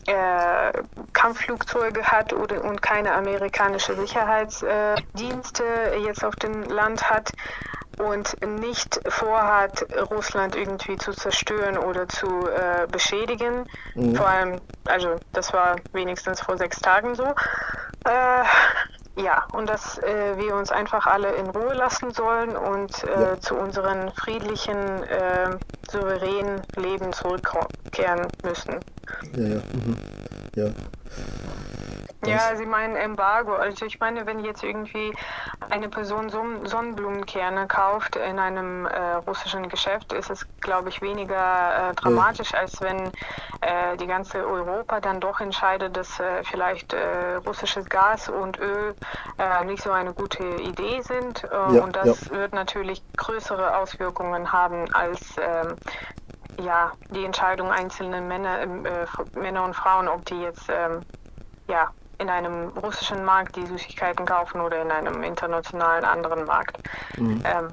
äh, 0.07 0.71
Kampfflugzeuge 1.13 2.03
hat 2.03 2.33
oder, 2.33 2.63
und 2.63 2.81
keine 2.81 3.13
amerikanische 3.13 3.95
Sicherheitsdienste 3.95 5.63
äh, 5.63 6.05
jetzt 6.05 6.23
auf 6.23 6.35
dem 6.35 6.63
Land 6.63 7.09
hat 7.09 7.31
und 7.99 8.35
nicht 8.59 8.99
vorhat, 9.07 9.85
Russland 10.09 10.55
irgendwie 10.55 10.97
zu 10.97 11.11
zerstören 11.11 11.77
oder 11.77 12.07
zu 12.07 12.47
äh, 12.49 12.87
beschädigen. 12.87 13.65
Mhm. 13.95 14.15
Vor 14.15 14.27
allem, 14.27 14.61
also 14.85 15.15
das 15.31 15.53
war 15.53 15.75
wenigstens 15.91 16.41
vor 16.41 16.57
sechs 16.57 16.79
Tagen 16.79 17.15
so. 17.15 17.25
Äh, 18.05 18.43
ja, 19.15 19.45
und 19.53 19.69
dass 19.69 19.99
äh, 19.99 20.37
wir 20.37 20.55
uns 20.55 20.71
einfach 20.71 21.05
alle 21.05 21.31
in 21.33 21.47
Ruhe 21.47 21.73
lassen 21.73 22.11
sollen 22.11 22.55
und 22.55 23.03
äh, 23.03 23.21
ja. 23.21 23.39
zu 23.39 23.55
unseren 23.55 24.11
friedlichen, 24.13 25.03
äh, 25.03 25.51
souveränen 25.93 26.61
Leben 26.75 27.13
zurückkehren 27.13 28.27
müssen. 28.43 28.79
Ja, 29.35 29.47
ja. 29.47 29.61
Mhm. 29.73 29.97
Ja. 30.55 30.69
Ja, 32.25 32.55
Sie 32.55 32.65
meinen 32.65 32.95
Embargo. 32.95 33.53
Also 33.53 33.85
ich 33.85 33.99
meine, 33.99 34.25
wenn 34.25 34.39
jetzt 34.45 34.63
irgendwie 34.63 35.13
eine 35.69 35.89
Person 35.89 36.29
Sonnenblumenkerne 36.29 37.67
kauft 37.67 38.15
in 38.15 38.39
einem 38.39 38.85
äh, 38.85 39.13
russischen 39.27 39.69
Geschäft, 39.69 40.13
ist 40.13 40.29
es, 40.29 40.45
glaube 40.61 40.89
ich, 40.89 41.01
weniger 41.01 41.89
äh, 41.91 41.93
dramatisch, 41.95 42.53
als 42.53 42.81
wenn 42.81 43.07
äh, 43.61 43.97
die 43.99 44.07
ganze 44.07 44.45
Europa 44.45 44.99
dann 44.99 45.19
doch 45.19 45.39
entscheidet, 45.39 45.95
dass 45.95 46.19
äh, 46.19 46.43
vielleicht 46.43 46.93
äh, 46.93 47.35
russisches 47.45 47.85
Gas 47.89 48.29
und 48.29 48.59
Öl 48.59 48.95
äh, 49.37 49.65
nicht 49.65 49.83
so 49.83 49.91
eine 49.91 50.13
gute 50.13 50.43
Idee 50.43 51.01
sind. 51.01 51.43
Ja, 51.51 51.83
und 51.83 51.95
das 51.95 52.29
ja. 52.29 52.37
wird 52.37 52.53
natürlich 52.53 53.01
größere 53.17 53.77
Auswirkungen 53.77 54.51
haben 54.51 54.85
als 54.93 55.35
ähm, 55.37 55.75
ja, 56.61 56.91
die 57.09 57.25
Entscheidung 57.25 57.71
einzelner 57.71 58.21
Männer, 58.21 58.65
Männer 59.35 59.63
und 59.63 59.75
Frauen, 59.75 60.07
ob 60.07 60.25
die 60.25 60.39
jetzt 60.41 60.69
ähm, 60.69 61.01
ja, 61.67 61.91
in 62.19 62.29
einem 62.29 62.69
russischen 62.69 63.23
Markt 63.23 63.55
die 63.55 63.65
Süßigkeiten 63.65 64.25
kaufen 64.25 64.61
oder 64.61 64.81
in 64.81 64.91
einem 64.91 65.23
internationalen 65.23 66.05
anderen 66.05 66.45
Markt. 66.45 66.77
Mhm. 67.17 67.43
Ähm, 67.45 67.67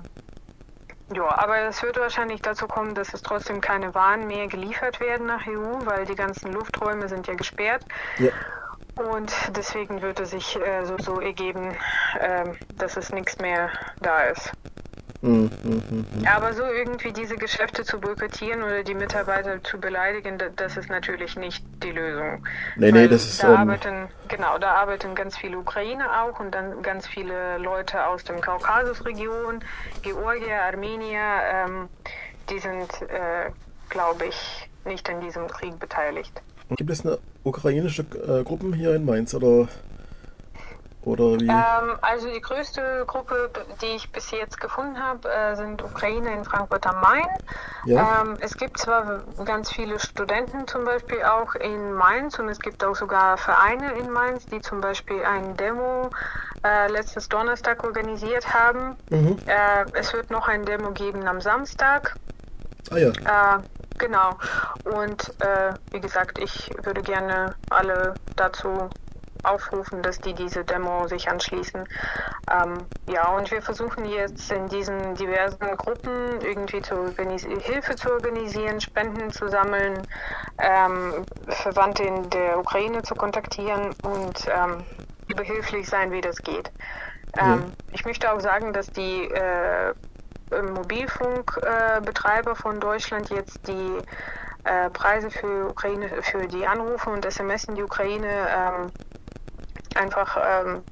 ja, 1.13 1.27
aber 1.39 1.59
es 1.63 1.83
wird 1.83 1.99
wahrscheinlich 1.99 2.41
dazu 2.41 2.69
kommen, 2.69 2.95
dass 2.95 3.13
es 3.15 3.23
trotzdem 3.23 3.61
keine 3.61 3.95
Waren 3.95 4.29
mehr 4.29 4.47
geliefert 4.47 5.01
werden 5.01 5.27
nach 5.27 5.45
EU, 5.47 5.85
weil 5.85 6.07
die 6.07 6.15
ganzen 6.15 6.53
Lufträume 6.53 7.09
sind 7.09 7.27
ja 7.27 7.35
gesperrt. 7.35 7.85
Ja. 8.19 8.31
Und 8.97 9.33
deswegen 9.57 10.03
wird 10.03 10.21
es 10.21 10.31
sich 10.31 10.57
äh, 10.57 10.85
so, 10.85 10.97
so 10.99 11.21
ergeben, 11.21 11.77
äh, 12.19 12.53
dass 12.77 12.97
es 12.97 13.11
nichts 13.11 13.39
mehr 13.39 13.71
da 14.01 14.21
ist. 14.25 14.53
Mhm, 15.23 15.51
mh, 15.63 15.83
mh. 16.23 16.35
Aber 16.35 16.55
so 16.55 16.63
irgendwie 16.65 17.13
diese 17.13 17.37
Geschäfte 17.37 17.85
zu 17.85 18.01
boykottieren 18.01 18.63
oder 18.63 18.83
die 18.83 18.95
Mitarbeiter 18.95 19.63
zu 19.63 19.79
beleidigen, 19.79 20.39
das 20.57 20.79
ist 20.79 20.89
natürlich 20.89 21.37
nicht 21.37 21.63
die 21.83 21.91
Lösung. 21.91 22.47
Nee, 22.77 22.91
nee, 22.91 23.07
das 23.07 23.27
ist. 23.27 23.43
Da 23.43 23.49
ähm, 23.49 23.57
arbeiten, 23.61 24.09
genau, 24.29 24.57
da 24.59 24.75
arbeiten 24.75 25.15
ganz 25.15 25.37
viele 25.37 25.59
Ukrainer 25.59 26.23
auch 26.23 26.41
und 26.41 26.55
dann 26.55 26.83
ganz 26.83 27.07
viele 27.07 27.59
Leute 27.59 28.07
aus 28.07 28.25
dem 28.25 28.41
Kaukasusregion, 28.41 29.61
Georgier, 30.03 30.63
Armenier, 30.63 31.21
ähm, 31.53 31.89
die 32.49 32.59
sind, 32.59 32.91
äh, 33.03 33.51
glaube 33.91 34.25
ich, 34.25 34.71
nicht 34.87 35.07
in 35.11 35.21
diesem 35.21 35.49
Krieg 35.49 35.79
beteiligt. 35.79 36.41
Gibt 36.71 36.91
es 36.91 37.05
eine 37.05 37.19
ukrainische 37.45 38.03
äh, 38.03 38.43
Gruppen 38.43 38.73
hier 38.73 38.95
in 38.95 39.05
Mainz 39.05 39.35
oder 39.35 39.69
oder 41.03 41.41
wie? 41.41 41.49
Ähm, 41.49 41.97
also 42.03 42.29
die 42.29 42.41
größte 42.41 43.05
Gruppe, 43.07 43.51
die 43.81 43.97
ich 43.97 44.13
bis 44.13 44.31
jetzt 44.31 44.61
gefunden 44.61 44.99
habe, 44.99 45.29
äh, 45.29 45.57
sind 45.57 45.83
Ukrainer 45.83 46.33
in 46.33 46.45
Frankfurt 46.45 46.87
am 46.87 47.01
Main. 47.01 47.27
Ja. 47.87 48.23
Ähm, 48.23 48.37
es 48.41 48.57
gibt 48.57 48.79
zwar 48.79 49.23
ganz 49.45 49.71
viele 49.71 49.99
Studenten 49.99 50.67
zum 50.67 50.85
Beispiel 50.85 51.23
auch 51.23 51.55
in 51.55 51.95
Mainz 51.95 52.39
und 52.39 52.49
es 52.49 52.59
gibt 52.59 52.85
auch 52.85 52.95
sogar 52.95 53.39
Vereine 53.39 53.93
in 53.93 54.11
Mainz, 54.11 54.45
die 54.47 54.61
zum 54.61 54.81
Beispiel 54.81 55.25
ein 55.25 55.57
Demo 55.57 56.11
äh, 56.65 56.91
letztes 56.91 57.29
Donnerstag 57.29 57.83
organisiert 57.85 58.53
haben. 58.53 58.97
Mhm. 59.09 59.39
Äh, 59.47 59.87
es 59.95 60.13
wird 60.13 60.31
noch 60.31 60.49
ein 60.49 60.65
Demo 60.67 60.91
geben 60.91 61.27
am 61.27 61.41
Samstag. 61.41 62.15
Ah 62.91 62.99
ja. 62.99 63.09
Äh, 63.09 63.63
genau. 63.97 64.37
Und 64.85 65.33
äh, 65.41 65.73
wie 65.93 66.01
gesagt, 66.01 66.39
ich 66.39 66.71
würde 66.83 67.01
gerne 67.01 67.55
alle 67.71 68.15
dazu 68.37 68.91
aufrufen, 69.43 70.03
dass 70.03 70.19
die 70.19 70.35
diese 70.35 70.65
Demo 70.65 71.07
sich 71.09 71.31
anschließen. 71.31 71.89
Ähm, 72.51 72.79
ja, 73.09 73.29
und 73.29 73.51
wir 73.51 73.63
versuchen 73.63 74.05
jetzt 74.05 74.51
in 74.51 74.69
diesen 74.69 75.15
diversen 75.15 75.77
Gruppen 75.77 76.41
irgendwie 76.41 76.83
zu 76.83 77.15
Hilfe 77.17 77.97
zu 77.97 78.11
organisieren, 78.11 78.81
Spenden 78.81 79.31
zu 79.31 79.49
sammeln, 79.49 80.07
ähm, 80.59 81.25
Verwandte 81.49 82.05
in 82.05 82.29
der 82.31 82.59
Ukraine 82.59 83.03
zu 83.03 83.15
kontaktieren 83.15 83.95
und 84.03 84.47
ähm, 84.49 84.85
behilflich 85.35 85.89
sein, 85.89 86.11
wie 86.11 86.21
das 86.21 86.39
geht. 86.39 86.71
Ähm, 87.39 87.73
ich 87.93 88.05
möchte 88.05 88.33
auch 88.33 88.41
sagen, 88.41 88.73
dass 88.73 88.89
die 88.89 89.25
äh, 89.25 89.95
Mobilfunkbetreiber 90.51 92.53
äh, 92.53 92.57
von 92.57 92.81
Deutschland 92.81 93.31
jetzt 93.31 93.67
die 93.69 93.99
äh, 94.65 94.91
Preise 94.91 95.31
für 95.31 95.69
Ukraine, 95.69 96.09
für 96.23 96.47
die 96.47 96.67
Anrufe 96.67 97.11
und 97.11 97.25
SMS 97.25 97.65
in 97.65 97.77
die 97.77 97.83
Ukraine 97.83 98.29
ähm, 98.29 98.93
einfach 99.97 100.37
ähm, 100.43 100.83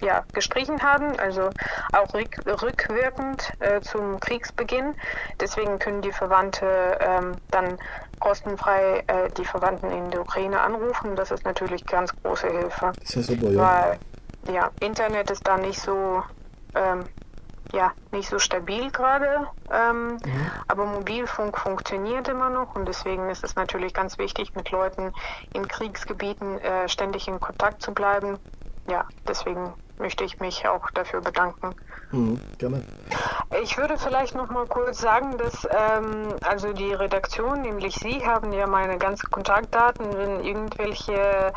ja, 0.00 0.24
gestrichen 0.32 0.82
haben, 0.82 1.18
also 1.18 1.50
auch 1.92 2.14
rückwirkend 2.14 3.52
äh, 3.60 3.80
zum 3.80 4.18
Kriegsbeginn. 4.20 4.94
Deswegen 5.40 5.78
können 5.78 6.02
die 6.02 6.12
Verwandte 6.12 6.98
ähm, 7.00 7.36
dann 7.50 7.78
kostenfrei 8.18 9.04
äh, 9.06 9.30
die 9.36 9.44
Verwandten 9.44 9.90
in 9.90 10.10
der 10.10 10.22
Ukraine 10.22 10.60
anrufen. 10.60 11.16
Das 11.16 11.30
ist 11.30 11.44
natürlich 11.44 11.84
ganz 11.86 12.12
große 12.22 12.48
Hilfe. 12.48 12.92
Das 13.00 13.16
ist 13.16 13.26
super, 13.26 13.50
ja. 13.50 13.98
Weil 14.46 14.54
ja, 14.54 14.70
Internet 14.80 15.30
ist 15.30 15.46
da 15.46 15.56
nicht 15.56 15.80
so 15.80 16.22
ähm, 16.74 17.04
ja, 17.72 17.92
nicht 18.10 18.28
so 18.28 18.38
stabil 18.38 18.90
gerade, 18.90 19.46
ähm, 19.70 20.12
mhm. 20.12 20.50
aber 20.68 20.86
Mobilfunk 20.86 21.56
funktioniert 21.58 22.28
immer 22.28 22.50
noch 22.50 22.74
und 22.74 22.86
deswegen 22.86 23.28
ist 23.30 23.44
es 23.44 23.54
natürlich 23.54 23.94
ganz 23.94 24.18
wichtig, 24.18 24.54
mit 24.54 24.70
Leuten 24.70 25.12
in 25.52 25.68
Kriegsgebieten 25.68 26.58
äh, 26.58 26.88
ständig 26.88 27.28
in 27.28 27.40
Kontakt 27.40 27.82
zu 27.82 27.92
bleiben. 27.92 28.38
Ja, 28.88 29.04
deswegen 29.28 29.72
möchte 30.00 30.24
ich 30.24 30.40
mich 30.40 30.66
auch 30.66 30.90
dafür 30.90 31.20
bedanken. 31.20 31.74
Mhm, 32.12 32.40
gerne. 32.58 32.82
Ich 33.62 33.76
würde 33.78 33.98
vielleicht 33.98 34.34
noch 34.34 34.50
mal 34.50 34.66
kurz 34.66 35.00
sagen, 35.00 35.36
dass 35.38 35.66
ähm, 35.70 36.34
also 36.42 36.72
die 36.72 36.92
Redaktion, 36.92 37.62
nämlich 37.62 37.96
Sie, 37.96 38.24
haben 38.24 38.52
ja 38.52 38.66
meine 38.66 38.98
ganzen 38.98 39.30
Kontaktdaten, 39.30 40.06
wenn 40.16 40.44
irgendwelche 40.44 41.52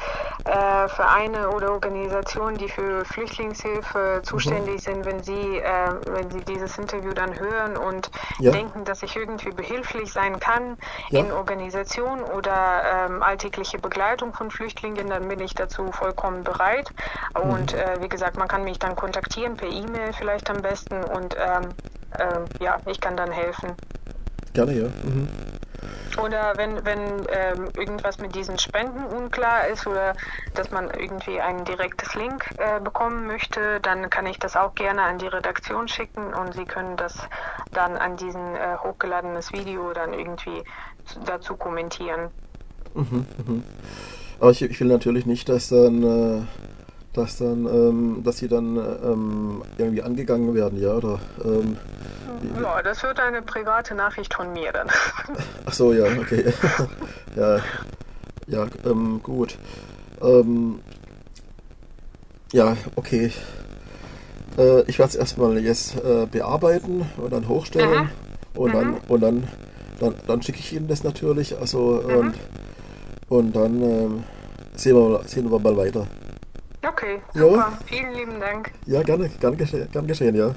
äh, 0.45 0.87
Vereine 0.89 1.49
oder 1.49 1.71
Organisationen, 1.71 2.57
die 2.57 2.69
für 2.69 3.05
Flüchtlingshilfe 3.05 4.21
zuständig 4.23 4.75
mhm. 4.75 4.79
sind, 4.79 5.05
wenn 5.05 5.23
Sie, 5.23 5.57
äh, 5.57 5.91
wenn 6.05 6.29
Sie 6.29 6.41
dieses 6.41 6.77
Interview 6.77 7.13
dann 7.13 7.39
hören 7.39 7.77
und 7.77 8.11
ja. 8.39 8.51
denken, 8.51 8.85
dass 8.85 9.01
ich 9.01 9.15
irgendwie 9.15 9.51
behilflich 9.51 10.11
sein 10.11 10.39
kann 10.39 10.77
ja. 11.09 11.19
in 11.19 11.31
Organisation 11.31 12.21
oder 12.23 13.07
ähm, 13.07 13.23
alltägliche 13.23 13.79
Begleitung 13.79 14.33
von 14.33 14.51
Flüchtlingen, 14.51 15.09
dann 15.09 15.27
bin 15.27 15.39
ich 15.39 15.55
dazu 15.55 15.91
vollkommen 15.91 16.43
bereit. 16.43 16.91
Mhm. 17.35 17.49
Und 17.49 17.73
äh, 17.73 17.97
wie 18.01 18.09
gesagt, 18.09 18.32
man 18.37 18.47
kann 18.47 18.63
mich 18.63 18.79
dann 18.79 18.95
kontaktieren 18.95 19.55
per 19.55 19.69
E-Mail 19.69 20.13
vielleicht 20.13 20.49
am 20.49 20.61
besten 20.61 21.03
und 21.03 21.35
ähm, 21.35 21.69
äh, 22.17 22.63
ja, 22.63 22.79
ich 22.85 22.99
kann 22.99 23.17
dann 23.17 23.31
helfen. 23.31 23.73
Gerne, 24.53 24.73
ja. 24.73 24.87
Mhm. 25.03 25.27
Oder 26.21 26.53
wenn, 26.57 26.85
wenn 26.85 26.99
ähm, 27.29 27.69
irgendwas 27.75 28.19
mit 28.19 28.35
diesen 28.35 28.59
Spenden 28.59 29.03
unklar 29.05 29.67
ist 29.67 29.87
oder 29.87 30.13
dass 30.53 30.69
man 30.69 30.91
irgendwie 30.91 31.41
ein 31.41 31.65
direktes 31.65 32.13
Link 32.13 32.45
äh, 32.57 32.79
bekommen 32.79 33.25
möchte, 33.25 33.79
dann 33.81 34.09
kann 34.09 34.27
ich 34.27 34.37
das 34.37 34.55
auch 34.55 34.75
gerne 34.75 35.01
an 35.01 35.17
die 35.17 35.27
Redaktion 35.27 35.87
schicken 35.87 36.33
und 36.33 36.53
Sie 36.53 36.65
können 36.65 36.97
das 36.97 37.17
dann 37.71 37.97
an 37.97 38.15
diesen 38.17 38.55
äh, 38.55 38.77
hochgeladenes 38.77 39.53
Video 39.53 39.91
dann 39.93 40.13
irgendwie 40.13 40.63
dazu 41.25 41.55
kommentieren. 41.55 42.29
Mhm, 42.93 43.25
mhm. 43.45 43.63
Aber 44.39 44.51
ich, 44.51 44.61
ich 44.61 44.79
will 44.79 44.87
natürlich 44.87 45.25
nicht, 45.25 45.49
dass 45.49 45.69
dann 45.69 46.03
äh, 46.03 46.41
dass 47.13 47.37
dann, 47.37 47.65
ähm, 47.65 48.21
dass 48.23 48.37
sie 48.37 48.47
dann 48.47 48.77
ähm, 48.77 49.61
irgendwie 49.77 50.01
angegangen 50.01 50.53
werden, 50.55 50.79
ja, 50.81 50.93
oder? 50.93 51.19
Ähm, 51.43 51.77
ja, 52.61 52.81
das 52.81 53.03
wird 53.03 53.19
eine 53.19 53.41
private 53.41 53.95
Nachricht 53.95 54.33
von 54.33 54.51
mir 54.51 54.71
dann. 54.71 54.87
Ach 55.65 55.73
so, 55.73 55.93
ja, 55.93 56.05
okay. 56.19 56.53
ja. 57.35 57.59
Ja, 58.47 58.67
ähm, 58.85 59.21
gut. 59.23 59.57
Ähm, 60.21 60.79
ja, 62.51 62.75
okay. 62.95 63.31
Äh, 64.57 64.81
ich 64.83 64.99
werde 64.99 65.11
es 65.11 65.15
erstmal 65.15 65.57
jetzt 65.59 65.95
äh, 66.03 66.25
bearbeiten 66.29 67.05
und 67.17 67.31
dann 67.31 67.47
hochstellen. 67.47 67.87
Aha. 67.93 68.09
Und 68.55 68.69
Mhm. 68.69 68.73
dann, 68.73 68.93
und 69.07 69.21
dann, 69.21 69.47
dann, 69.99 70.15
dann 70.27 70.41
schicke 70.41 70.59
ich 70.59 70.73
Ihnen 70.73 70.87
das 70.87 71.03
natürlich. 71.03 71.57
Also, 71.57 72.03
Mhm. 72.05 72.15
und, 72.15 72.35
und 73.29 73.55
dann 73.55 73.81
ähm, 73.81 74.23
sehen, 74.75 74.95
wir, 74.97 75.21
sehen 75.25 75.49
wir 75.49 75.59
mal 75.59 75.77
weiter. 75.77 76.05
Okay, 76.87 77.21
super. 77.33 77.77
Vielen 77.85 78.13
lieben 78.13 78.39
Dank. 78.39 78.71
Ja, 78.85 79.01
gerne, 79.03 79.29
gern, 79.29 79.55
gesche 79.57 79.87
gern 79.91 80.05
geschehen, 80.07 80.35
ja. 80.35 80.47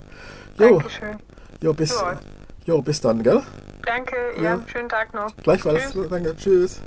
Jo, 0.59 0.79
Dankeschön. 0.79 1.17
jo, 1.63 1.73
bis, 1.73 1.95
jo, 2.65 2.83
bis 2.83 3.01
dann, 3.01 3.23
gell? 3.23 3.43
Danke, 3.85 4.17
ja, 4.37 4.43
Ja. 4.43 4.61
schönen 4.67 4.89
Tag 4.89 5.15
noch. 5.15 5.35
Gleichfalls. 5.43 5.93
Tschüss. 5.93 6.09
Danke, 6.09 6.37
tschüss. 6.37 6.81